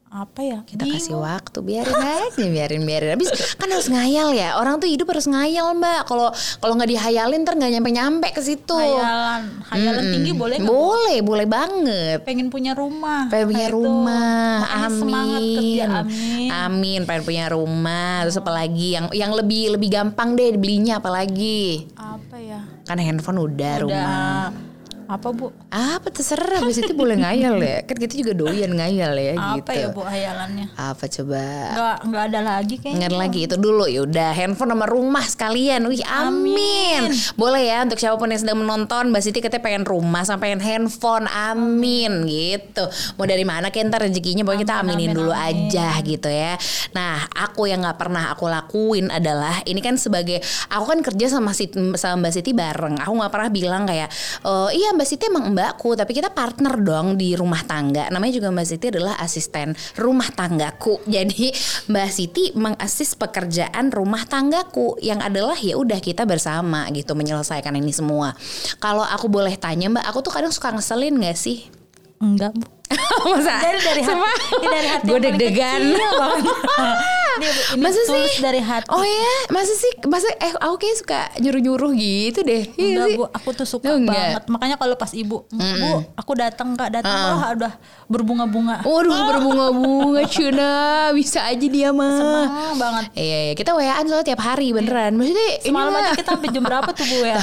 Apa 0.08 0.40
ya? 0.40 0.58
Kita 0.64 0.88
kasih 0.88 1.20
waktu 1.20 1.60
biarin 1.60 1.92
aja, 2.00 2.44
biarin 2.48 2.80
biarin. 2.88 3.12
Habis 3.12 3.28
kan 3.60 3.68
harus 3.68 3.92
ngayal 3.92 4.32
ya. 4.32 4.56
Orang 4.56 4.80
tuh 4.80 4.88
hidup 4.88 5.04
harus 5.12 5.28
ngayal 5.28 5.76
mbak. 5.76 6.08
Kalau 6.08 6.32
kalau 6.64 6.72
nggak 6.80 6.88
dihayalin 6.96 7.44
ntar 7.44 7.60
nggak 7.60 7.72
nyampe 7.76 7.90
nyampe 7.92 8.28
ke 8.32 8.40
situ. 8.40 8.72
Hayalan, 8.72 9.60
hayalan 9.68 10.04
tinggi 10.08 10.32
boleh? 10.32 10.56
Bu? 10.64 10.72
Boleh, 10.72 11.18
boleh 11.20 11.46
banget. 11.46 12.18
Pengen 12.24 12.48
punya 12.48 12.72
rumah. 12.72 13.28
Pengen 13.28 13.52
punya 13.52 13.68
itu. 13.68 13.76
rumah, 13.76 14.56
amin. 14.88 14.96
Semangat 14.96 15.40
kerja, 15.44 15.84
amin. 16.00 16.48
Amin, 16.56 17.00
pengen 17.04 17.22
punya 17.28 17.44
rumah. 17.52 18.24
Terus 18.24 18.36
apalagi 18.40 18.88
yang 18.96 19.06
yang 19.12 19.32
lebih 19.36 19.76
lebih 19.76 19.92
gampang 19.92 20.32
deh 20.32 20.56
belinya 20.56 21.04
apalagi? 21.04 21.84
Apa 22.00 22.40
ya? 22.40 22.64
Kan 22.88 22.96
handphone 22.96 23.44
udah, 23.44 23.74
rumah. 23.84 24.67
Apa 25.08 25.32
bu? 25.32 25.48
Apa 25.72 26.12
terserah, 26.12 26.60
Habis 26.60 26.84
itu 26.84 26.92
boleh 26.92 27.16
ngayal 27.16 27.56
ya. 27.56 27.80
Kan 27.88 27.96
kita 27.96 28.12
juga 28.12 28.36
doyan 28.36 28.76
ngayal 28.76 29.16
ya 29.16 29.32
gitu. 29.40 29.64
Apa 29.64 29.72
ya 29.72 29.86
bu 29.88 30.04
hayalannya? 30.04 30.68
Apa 30.76 31.08
coba? 31.08 31.40
Nggak 31.72 31.96
nggak 32.12 32.24
ada 32.28 32.40
lagi 32.44 32.74
kayaknya. 32.76 33.08
Ingat 33.08 33.12
lagi 33.16 33.40
itu 33.48 33.56
dulu 33.56 33.88
ya 33.88 34.04
udah 34.04 34.36
handphone 34.36 34.76
sama 34.76 34.84
rumah 34.84 35.24
sekalian. 35.24 35.80
Wih, 35.88 36.04
amin. 36.04 37.08
Boleh 37.40 37.62
ya 37.64 37.88
untuk 37.88 37.96
siapa 37.96 38.20
pun 38.20 38.28
yang 38.28 38.36
sedang 38.36 38.60
menonton, 38.60 39.08
Mbak 39.08 39.22
Siti 39.24 39.40
katanya 39.40 39.64
pengen 39.64 39.84
rumah 39.88 40.28
sama 40.28 40.44
pengen 40.44 40.60
handphone. 40.60 41.24
Amin 41.24 42.28
gitu. 42.28 42.84
Mau 43.16 43.24
dari 43.24 43.48
mana 43.48 43.72
kayak 43.72 43.88
ntar 43.88 44.04
rezekinya 44.04 44.44
pokoknya 44.44 44.60
kita 44.60 44.74
Amin, 44.76 44.92
aminin 44.92 45.08
amin, 45.08 45.16
dulu 45.16 45.32
amin. 45.32 45.72
aja 45.72 45.88
gitu 46.04 46.28
ya. 46.28 46.60
Nah, 46.92 47.24
aku 47.32 47.64
yang 47.64 47.80
nggak 47.80 47.96
pernah 47.96 48.28
aku 48.28 48.44
lakuin 48.44 49.08
adalah 49.08 49.64
ini 49.64 49.80
kan 49.80 49.96
sebagai 49.96 50.44
aku 50.68 50.84
kan 50.84 51.00
kerja 51.00 51.32
sama 51.32 51.56
sama 51.96 52.28
Mbak 52.28 52.32
Siti 52.36 52.52
bareng. 52.52 53.00
Aku 53.00 53.16
nggak 53.16 53.32
pernah 53.32 53.48
bilang 53.48 53.88
kayak 53.88 54.12
"Eh, 54.44 54.70
iya 54.76 54.97
Mbak 54.98 55.06
Siti 55.06 55.30
emang 55.30 55.54
mbakku, 55.54 55.94
tapi 55.94 56.10
kita 56.10 56.34
partner 56.34 56.74
dong 56.82 57.14
di 57.14 57.38
rumah 57.38 57.62
tangga. 57.62 58.10
Namanya 58.10 58.34
juga 58.34 58.50
Mbak 58.50 58.66
Siti 58.66 58.90
adalah 58.90 59.14
asisten 59.22 59.78
rumah 59.94 60.26
tanggaku. 60.34 60.98
Jadi 61.14 61.54
Mbak 61.86 62.08
Siti 62.10 62.50
mengasis 62.58 63.14
pekerjaan 63.14 63.94
rumah 63.94 64.26
tanggaku 64.26 64.98
yang 64.98 65.22
adalah 65.22 65.54
ya 65.54 65.78
udah 65.78 66.02
kita 66.02 66.26
bersama 66.26 66.90
gitu 66.90 67.14
menyelesaikan 67.14 67.78
ini 67.78 67.94
semua. 67.94 68.34
Kalau 68.82 69.06
aku 69.06 69.30
boleh 69.30 69.54
tanya 69.54 69.86
Mbak, 69.86 70.02
aku 70.10 70.18
tuh 70.18 70.34
kadang 70.34 70.50
suka 70.50 70.74
ngeselin 70.74 71.14
gak 71.22 71.38
sih? 71.38 71.70
Enggak 72.18 72.58
bu. 72.58 72.66
Masa? 73.38 73.54
Dari 73.62 73.78
dari 73.78 74.02
hati, 74.02 74.66
dari 74.66 74.88
hati 74.90 75.06
Gue 75.06 75.20
deg-degan. 75.22 75.82
Ini, 77.38 77.46
ini 77.72 77.80
masa 77.80 78.00
tulus 78.04 78.28
sih 78.28 78.40
dari 78.40 78.58
hati. 78.58 78.88
oh 78.88 79.00
ya 79.00 79.36
masa 79.48 79.72
sih? 79.72 79.92
Masa 80.04 80.26
eh 80.34 80.52
aku 80.52 80.74
kayak 80.76 80.96
suka 80.96 81.20
nyuruh 81.38 81.60
nyuruh 81.60 81.92
gitu 81.92 82.40
deh. 82.40 82.66
Iya 82.70 82.86
Enggak 82.92 83.06
sih? 83.06 83.16
bu, 83.16 83.24
aku 83.28 83.48
tuh 83.52 83.66
suka 83.68 83.86
Oh, 83.88 83.96
enggak. 83.96 84.12
banget. 84.12 84.42
Makanya 84.48 84.76
kalau 84.76 84.94
pas 84.94 85.12
ibu, 85.12 85.46
bu, 85.48 85.90
aku 86.12 86.32
datang 86.34 86.74
kak, 86.74 86.90
datang 86.92 87.14
wah 87.32 87.50
udah 87.52 87.72
berbunga-bunga. 88.06 88.82
Waduh 88.82 89.18
berbunga-bunga 89.28 90.22
Cuna. 90.26 90.72
Bisa 91.10 91.44
aja 91.44 91.62
dia 91.62 91.90
mah. 91.90 92.10
Senang 92.12 92.76
banget. 92.76 93.04
Iya, 93.14 93.38
iya. 93.44 93.52
Kita 93.54 93.72
WA-an 93.72 94.04
soalnya 94.04 94.26
tiap 94.26 94.40
hari 94.40 94.70
beneran. 94.70 95.14
Maksudnya 95.14 95.46
ini 95.58 95.68
Semalam 95.68 95.92
aja 95.94 96.10
kita 96.14 96.30
sampai 96.30 96.48
jam 96.48 96.62
berapa 96.62 96.90
tuh 96.90 97.06
bu 97.06 97.18
ya? 97.30 97.38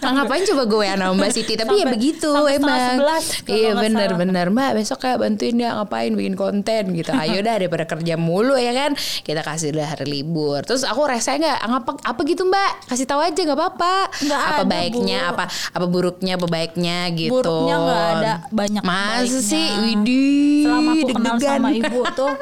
Nah, 0.00 0.10
ngapain 0.12 0.42
coba 0.44 0.62
gue 0.64 0.78
WA 0.80 0.94
sama 0.94 1.12
Mbak 1.14 1.30
Siti? 1.30 1.54
Tapi 1.54 1.72
ya 1.72 1.78
Sampai- 1.80 1.94
begitu 1.94 2.28
sampai 2.28 2.52
setengah 2.52 2.76
emang 2.76 2.98
Iya 3.46 3.68
nggak 3.70 3.82
bener 3.82 4.08
salah. 4.08 4.18
bener 4.18 4.46
Mbak 4.50 4.70
besok 4.74 4.98
kayak 5.00 5.18
bantuin 5.18 5.56
ya 5.56 5.70
ngapain 5.74 6.12
bikin 6.12 6.34
konten 6.34 6.82
gitu. 6.92 7.10
Ayo 7.12 7.38
dah 7.40 7.54
daripada 7.56 7.84
kerja 7.86 8.14
mulu 8.14 8.54
ya 8.54 8.72
kan 8.72 8.89
Kita 8.96 9.40
kasih 9.40 9.70
dah 9.72 9.86
hari 9.86 10.06
libur. 10.06 10.62
Terus 10.62 10.82
aku 10.82 11.06
rese 11.06 11.34
gak 11.34 11.58
Apa, 11.60 11.96
apa 12.00 12.20
gitu 12.24 12.46
Mbak? 12.46 12.90
Kasih 12.90 13.06
tahu 13.06 13.20
aja 13.22 13.40
gak 13.40 13.58
apa-apa. 13.58 13.94
Nggak 14.20 14.40
Apa 14.40 14.62
ada, 14.62 14.64
baiknya? 14.66 15.20
Bu. 15.20 15.30
Apa 15.34 15.44
apa 15.50 15.86
buruknya 15.86 16.32
Apa 16.36 16.46
baiknya? 16.46 16.98
Gitu. 17.12 17.30
Buruknya 17.32 17.76
nggak 17.78 18.04
ada, 18.16 18.32
banyak 18.50 18.82
Masa 18.82 19.22
baiknya. 19.24 19.40
sih? 19.40 19.68
Widih 19.80 20.64
Selama 20.66 20.90
aku 20.92 21.06
kenal 21.14 21.36
sama 21.38 21.68
ibu 21.72 22.00
tuh, 22.12 22.32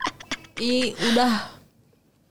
i 0.62 0.92
udah 1.12 1.55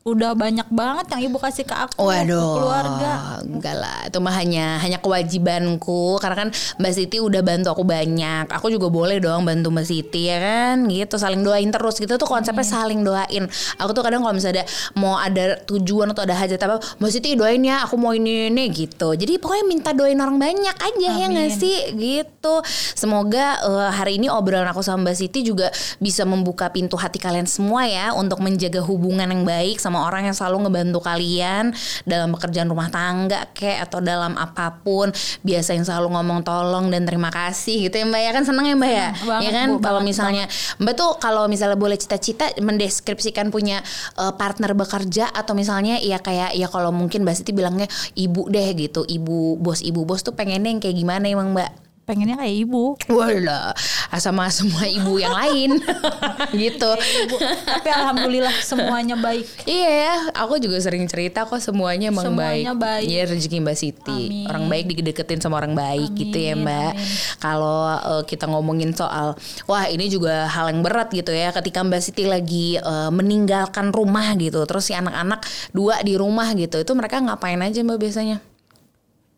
udah 0.05 0.37
banyak 0.37 0.69
banget 0.69 1.17
yang 1.17 1.33
ibu 1.33 1.41
kasih 1.41 1.65
ke 1.65 1.73
aku, 1.73 1.97
ke 1.97 2.05
Waduh, 2.05 2.61
keluarga. 2.61 3.41
enggak 3.41 3.73
lah. 3.73 4.05
Itu 4.05 4.21
mah 4.21 4.37
hanya 4.37 4.77
hanya 4.77 5.01
kewajibanku 5.01 6.21
karena 6.21 6.45
kan 6.45 6.49
Mbak 6.77 6.93
Siti 6.93 7.17
udah 7.17 7.41
bantu 7.41 7.73
aku 7.73 7.81
banyak. 7.81 8.45
Aku 8.53 8.69
juga 8.69 8.93
boleh 8.93 9.17
dong 9.17 9.49
bantu 9.49 9.73
Mbak 9.73 9.81
Siti 9.89 10.29
ya 10.29 10.37
kan, 10.37 10.85
gitu 10.93 11.17
saling 11.17 11.41
doain 11.41 11.73
terus 11.73 11.97
gitu 11.97 12.21
tuh 12.21 12.29
konsepnya 12.29 12.61
saling 12.61 13.01
doain. 13.01 13.49
Aku 13.81 13.97
tuh 13.97 14.05
kadang 14.05 14.21
kalau 14.21 14.37
misalnya 14.37 14.61
ada, 14.61 14.69
mau 14.93 15.17
ada 15.17 15.57
tujuan 15.65 16.13
atau 16.13 16.21
ada 16.21 16.37
hajat 16.37 16.61
apa, 16.61 16.77
Mbak 17.01 17.09
Siti 17.09 17.33
doain 17.33 17.65
ya, 17.65 17.81
aku 17.81 17.97
mau 17.97 18.13
ini 18.13 18.53
ini 18.53 18.69
gitu. 18.69 19.17
Jadi 19.17 19.41
pokoknya 19.41 19.65
minta 19.65 19.89
doain 19.89 20.21
orang 20.21 20.37
banyak 20.37 20.77
aja 20.85 21.09
ya 21.17 21.25
nggak 21.33 21.49
Amin. 21.49 21.57
sih 21.57 21.77
gitu. 21.97 22.61
Semoga 22.93 23.57
eh, 23.57 23.89
hari 23.89 24.21
ini 24.21 24.29
obrolan 24.29 24.69
aku 24.69 24.85
sama 24.85 25.09
Mbak 25.09 25.17
Siti 25.17 25.41
juga 25.41 25.73
bisa 25.97 26.29
membuka 26.29 26.69
pintu 26.69 26.93
hati 26.93 27.17
kalian 27.17 27.49
semua 27.49 27.89
ya 27.89 28.13
untuk 28.13 28.37
menjaga 28.37 28.85
hubungan 28.85 29.25
yang 29.33 29.41
baik 29.41 29.81
sama 29.81 29.94
orang 30.01 30.27
yang 30.27 30.35
selalu 30.35 30.67
ngebantu 30.67 30.99
kalian 30.99 31.71
dalam 32.03 32.33
pekerjaan 32.35 32.67
rumah 32.67 32.91
tangga 32.91 33.47
kek 33.55 33.79
atau 33.87 34.03
dalam 34.03 34.35
apa 34.35 34.81
pun. 34.83 35.13
Biasa 35.45 35.77
yang 35.77 35.85
selalu 35.87 36.11
ngomong 36.17 36.43
tolong 36.43 36.91
dan 36.91 37.07
terima 37.07 37.31
kasih 37.31 37.87
gitu 37.87 37.95
ya 38.01 38.05
Mbak 38.09 38.21
ya 38.21 38.31
kan 38.33 38.43
seneng 38.43 38.65
ya 38.65 38.75
Mbak 38.75 38.91
ya. 38.91 39.09
Banget, 39.15 39.43
ya 39.45 39.49
kan 39.53 39.69
kalau 39.79 40.01
banget, 40.01 40.09
misalnya 40.11 40.45
Mbak 40.81 40.93
tuh 40.97 41.11
kalau 41.21 41.43
misalnya 41.47 41.77
boleh 41.79 41.97
cita-cita 41.99 42.51
mendeskripsikan 42.59 43.53
punya 43.53 43.79
eh, 44.17 44.33
partner 44.35 44.73
bekerja 44.75 45.31
atau 45.31 45.53
misalnya 45.55 46.01
ya 46.01 46.19
kayak 46.19 46.57
ya 46.57 46.67
kalau 46.67 46.89
mungkin 46.89 47.23
Mbak 47.23 47.35
Siti 47.37 47.51
bilangnya 47.53 47.87
ibu 48.17 48.49
deh 48.49 48.67
gitu. 48.75 49.05
Ibu 49.05 49.61
bos 49.61 49.85
ibu 49.85 50.03
bos 50.03 50.25
tuh 50.25 50.33
pengennya 50.33 50.73
yang 50.73 50.81
kayak 50.81 50.97
gimana 50.97 51.25
emang 51.29 51.53
Mbak? 51.53 51.84
Pengennya 52.05 52.37
kayak 52.37 52.55
ibu. 52.69 52.93
Walah, 53.09 53.73
sama 54.21 54.45
semua 54.53 54.85
ibu 54.85 55.17
yang 55.17 55.33
lain 55.33 55.81
gitu. 56.53 56.91
ibu. 57.25 57.35
Tapi 57.65 57.89
alhamdulillah 57.89 58.53
semuanya 58.61 59.17
baik. 59.17 59.41
Iya 59.65 59.89
ya, 59.89 60.13
aku 60.37 60.61
juga 60.61 60.77
sering 60.77 61.09
cerita 61.09 61.49
kok 61.49 61.57
semuanya 61.57 62.13
emang 62.13 62.29
Semuanya 62.29 62.77
baik. 62.77 63.09
Iya 63.09 63.21
rezeki 63.33 63.57
Mbak 63.57 63.77
Siti. 63.77 64.21
Amin. 64.29 64.45
Orang 64.45 64.65
baik 64.69 64.85
dideketin 64.93 65.41
sama 65.41 65.57
orang 65.57 65.73
baik 65.73 66.13
gitu 66.13 66.37
ya 66.37 66.53
Amin, 66.53 66.69
Mbak. 66.69 66.91
amin. 66.93 67.07
Kalau 67.41 67.77
eh, 67.89 68.23
kita 68.29 68.45
ngomongin 68.53 68.93
soal 68.93 69.33
wah 69.65 69.89
ini 69.89 70.05
juga 70.05 70.45
hal 70.45 70.69
yang 70.69 70.85
berat 70.85 71.09
gitu 71.09 71.33
ya 71.33 71.49
ketika 71.57 71.81
Mbak 71.81 72.01
Siti 72.05 72.29
lagi 72.29 72.77
eh, 72.77 73.09
meninggalkan 73.09 73.89
rumah 73.89 74.37
gitu. 74.37 74.61
Terus 74.69 74.87
si 74.87 74.93
anak-anak 74.93 75.41
dua 75.73 76.05
di 76.05 76.13
rumah 76.13 76.53
gitu. 76.53 76.77
Itu 76.77 76.93
mereka 76.93 77.17
ngapain 77.17 77.57
aja 77.65 77.81
Mbak 77.81 77.97
biasanya? 77.97 78.37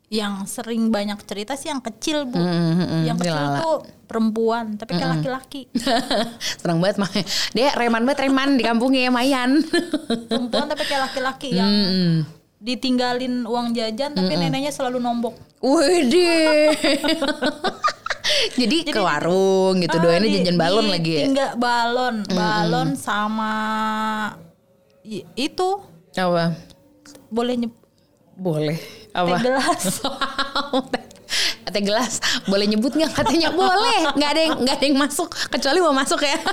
Yang 0.08 0.34
sering 0.50 0.88
banyak 0.88 1.20
cerita 1.22 1.54
sih 1.54 1.68
yang 1.68 1.80
kecil 1.80 2.24
bu. 2.24 2.40
mm, 2.40 3.04
yang 3.04 3.16
si 3.16 3.28
kecil 3.28 3.36
Lala. 3.36 3.60
tuh 3.60 3.76
perempuan, 4.08 4.80
tapi 4.80 4.96
kayak 4.96 5.20
laki-laki. 5.20 5.68
Seneng 6.60 6.80
banget 6.80 6.96
mah. 6.98 7.12
Dia 7.52 7.76
reman 7.76 8.02
banget 8.02 8.24
reman 8.24 8.56
di 8.56 8.64
kampungnya 8.64 9.02
ya 9.04 9.12
Mayan. 9.12 9.60
perempuan 10.32 10.66
tapi 10.66 10.84
kayak 10.84 11.12
laki-laki 11.12 11.50
yang 11.52 11.72
ditinggalin 12.58 13.44
uang 13.44 13.72
jajan 13.72 14.12
tapi 14.12 14.34
neneknya 14.34 14.72
selalu 14.72 14.98
nombok. 14.98 15.36
Widih. 15.60 16.72
Jadi, 18.60 18.84
ke 18.86 19.00
warung 19.00 19.80
gitu 19.80 19.98
doainnya 19.98 20.24
Ah, 20.24 20.32
di- 20.32 20.38
jajan 20.42 20.58
balon 20.58 20.88
lagi 20.88 21.12
ya. 21.14 21.24
Tinggal 21.26 21.50
balon, 21.56 22.16
balon 22.28 22.90
sama 22.94 23.54
i- 25.02 25.24
itu 25.34 25.80
Apa? 26.14 26.56
boleh 27.30 27.54
nyep 27.58 27.74
Boleh. 28.38 28.78
teh 28.78 29.18
Apa? 29.18 29.38
gelas. 29.38 29.84
Teh 31.68 31.84
gelas. 31.84 32.14
Boleh 32.46 32.64
nyebut 32.66 32.90
nggak? 32.90 33.12
Katanya 33.14 33.52
boleh. 33.52 34.16
Nggak 34.16 34.30
ada 34.30 34.42
yang 34.42 34.56
nggak 34.58 34.76
ada 34.78 34.86
yang 34.86 34.98
masuk. 34.98 35.30
Kecuali 35.48 35.80
mau 35.80 35.92
masuk 35.92 36.22
ya. 36.22 36.38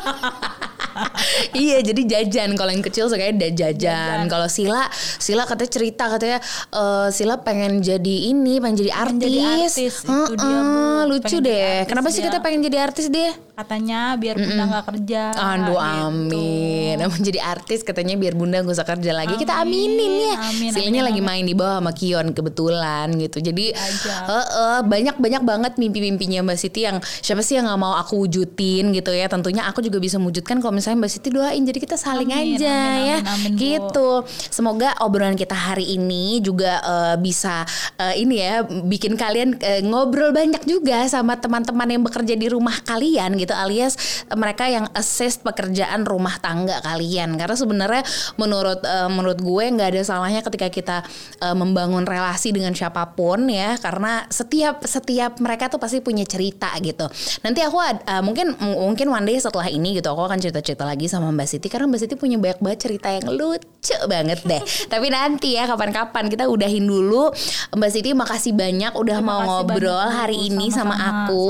Iya 1.52 1.82
jadi 1.82 2.02
jajan. 2.06 2.54
Kalau 2.54 2.70
yang 2.70 2.78
kecil 2.80 3.10
sukanya 3.10 3.34
da- 3.36 3.50
jajan. 3.66 4.26
Kalau 4.28 4.46
Sila 4.46 4.86
Sila 4.94 5.42
katanya 5.42 5.66
cerita 5.68 6.04
katanya 6.06 6.38
eh, 6.70 7.08
Sila 7.10 7.34
pengen 7.36 7.82
jadi 7.82 8.30
ini 8.30 8.62
pengen 8.62 8.78
jadi 8.78 8.92
artis, 8.94 9.18
Pengen 9.18 9.26
jadi 9.26 9.40
artis, 9.60 9.74
itu 9.98 10.32
dia, 10.32 10.46
Heeh, 10.46 10.62
Bu. 10.62 11.10
lucu 11.10 11.26
Pengen 11.34 11.42
deh. 11.42 11.66
artis 11.74 11.88
kenapa 11.90 12.08
sih 12.08 12.20
dia. 12.20 12.26
kita 12.28 12.38
pengen 12.38 12.60
jadi 12.62 12.78
artis 12.80 13.06
dia 13.10 13.34
Katanya 13.54 14.18
biar 14.18 14.34
bunda 14.34 14.66
nggak 14.66 14.86
kerja. 14.90 15.30
Aduh 15.30 15.78
gitu. 15.78 15.78
amin. 15.78 16.94
Namun 16.98 17.18
jadi 17.22 17.38
artis 17.38 17.86
katanya 17.86 18.18
biar 18.18 18.34
bunda 18.34 18.58
gak 18.66 18.74
usah 18.74 18.82
kerja 18.82 19.14
lagi. 19.14 19.38
Kita 19.38 19.62
aminin 19.62 20.34
ya. 20.34 20.34
Amin, 20.50 20.70
amin, 20.74 21.02
lagi 21.06 21.22
main 21.22 21.46
di 21.46 21.54
bawah 21.54 21.78
sama 21.78 21.94
Kion 21.94 22.34
kebetulan 22.34 23.14
gitu. 23.14 23.38
Jadi 23.38 23.70
eh, 23.70 24.80
banyak-banyak 24.82 25.42
banget 25.46 25.72
mimpi-mimpinya 25.78 26.42
Mbak 26.42 26.58
Siti 26.58 26.82
Yang 26.82 27.06
siapa 27.22 27.46
sih 27.46 27.54
yang 27.54 27.70
gak 27.70 27.78
mau 27.78 27.94
aku 27.94 28.26
wujudin 28.26 28.90
gitu 28.90 29.14
ya. 29.14 29.30
Tentunya 29.30 29.62
aku 29.70 29.86
juga 29.86 30.02
bisa 30.02 30.18
mewujudkan 30.18 30.58
kalau 30.58 30.74
misalnya 30.74 31.06
Mbak 31.06 31.12
Siti 31.14 31.30
doain. 31.30 31.62
Jadi 31.62 31.78
kita 31.78 31.94
saling 31.94 32.34
Amin, 32.34 32.58
aja 32.58 32.74
amin, 32.74 33.06
ya. 33.06 33.16
amin, 33.22 33.54
amin. 33.54 33.54
Gitu. 33.54 34.10
Semoga 34.50 34.98
obrolan 34.98 35.38
kita 35.38 35.54
hari 35.54 35.94
ini 35.94 36.42
juga 36.42 36.82
eh, 36.82 37.16
bisa 37.22 37.62
eh, 38.02 38.18
Ini 38.18 38.34
ya 38.34 38.54
bikin 38.66 39.14
kalian 39.14 39.62
eh, 39.62 39.78
ngobrol 39.86 40.34
banyak 40.34 40.66
juga 40.66 41.06
Sama 41.06 41.38
teman-teman 41.38 41.86
yang 41.86 42.02
bekerja 42.02 42.34
di 42.34 42.50
rumah 42.50 42.74
kalian 42.82 43.36
gitu 43.36 43.43
Alias 43.52 44.24
eh, 44.24 44.36
mereka 44.38 44.64
yang 44.64 44.88
assist 44.96 45.44
pekerjaan 45.44 46.08
rumah 46.08 46.40
tangga 46.40 46.80
kalian. 46.80 47.36
Karena 47.36 47.52
sebenarnya 47.52 48.02
menurut 48.40 48.80
eh, 48.80 49.10
menurut 49.12 49.38
gue 49.44 49.64
nggak 49.76 49.88
ada 49.92 50.02
salahnya 50.06 50.40
ketika 50.40 50.72
kita 50.72 50.96
eh, 51.44 51.56
membangun 51.56 52.08
relasi 52.08 52.56
dengan 52.56 52.72
siapa 52.72 53.12
pun 53.12 53.52
ya. 53.52 53.76
Karena 53.76 54.24
setiap 54.32 54.80
setiap 54.88 55.36
mereka 55.44 55.68
tuh 55.68 55.76
pasti 55.76 56.00
punya 56.00 56.24
cerita 56.24 56.72
gitu. 56.80 57.04
Nanti 57.44 57.60
aku 57.60 57.76
eh, 57.84 58.22
mungkin 58.24 58.56
mungkin 58.56 59.12
one 59.12 59.28
day 59.28 59.36
setelah 59.36 59.68
ini 59.68 60.00
gitu 60.00 60.14
Aku 60.14 60.30
akan 60.30 60.38
cerita-cerita 60.38 60.86
lagi 60.86 61.10
sama 61.10 61.34
Mbak 61.34 61.48
Siti. 61.50 61.66
Karena 61.66 61.90
Mbak 61.90 62.00
Siti 62.00 62.14
punya 62.14 62.38
banyak 62.38 62.62
banget 62.62 62.78
cerita 62.86 63.10
yang 63.10 63.26
lucu 63.34 63.98
banget 64.06 64.40
deh. 64.46 64.62
Tapi 64.92 65.06
nanti 65.10 65.58
ya 65.58 65.66
kapan-kapan 65.66 66.30
kita 66.30 66.46
udahin 66.46 66.86
dulu. 66.86 67.34
Mbak 67.74 67.90
Siti 67.90 68.14
makasih 68.14 68.54
banyak 68.54 68.94
udah 68.94 69.18
Terima 69.18 69.34
mau 69.34 69.40
ngobrol 69.42 69.90
banyak, 69.90 70.14
hari 70.14 70.36
ini 70.46 70.70
sama, 70.70 70.94
Sama-sama, 70.94 71.26
aku 71.26 71.48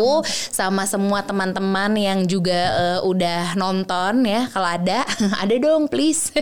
sama 0.48 0.82
semua 0.88 1.20
teman-teman 1.26 1.83
yang 1.92 2.24
juga 2.24 2.60
eh, 2.72 3.00
udah 3.04 3.52
nonton 3.60 4.24
ya 4.24 4.48
kalau 4.48 4.68
ada 4.72 5.04
ada 5.42 5.54
dong 5.60 5.92
please. 5.92 6.32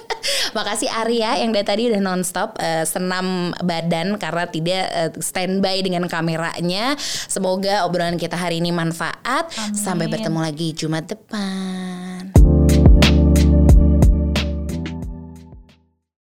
Makasih 0.56 0.86
Arya 0.86 1.42
yang 1.42 1.50
dari 1.50 1.66
tadi 1.66 1.82
udah 1.90 1.98
nonstop 1.98 2.54
eh, 2.62 2.86
senam 2.86 3.50
badan 3.58 4.20
karena 4.22 4.44
tidak 4.46 4.84
eh, 4.94 5.10
standby 5.18 5.82
dengan 5.82 6.06
kameranya. 6.06 6.94
Semoga 7.26 7.82
obrolan 7.88 8.20
kita 8.20 8.38
hari 8.38 8.62
ini 8.62 8.70
manfaat. 8.70 9.50
Sampai 9.74 10.06
bertemu 10.06 10.38
lagi 10.38 10.76
Jumat 10.76 11.10
depan 11.10 12.41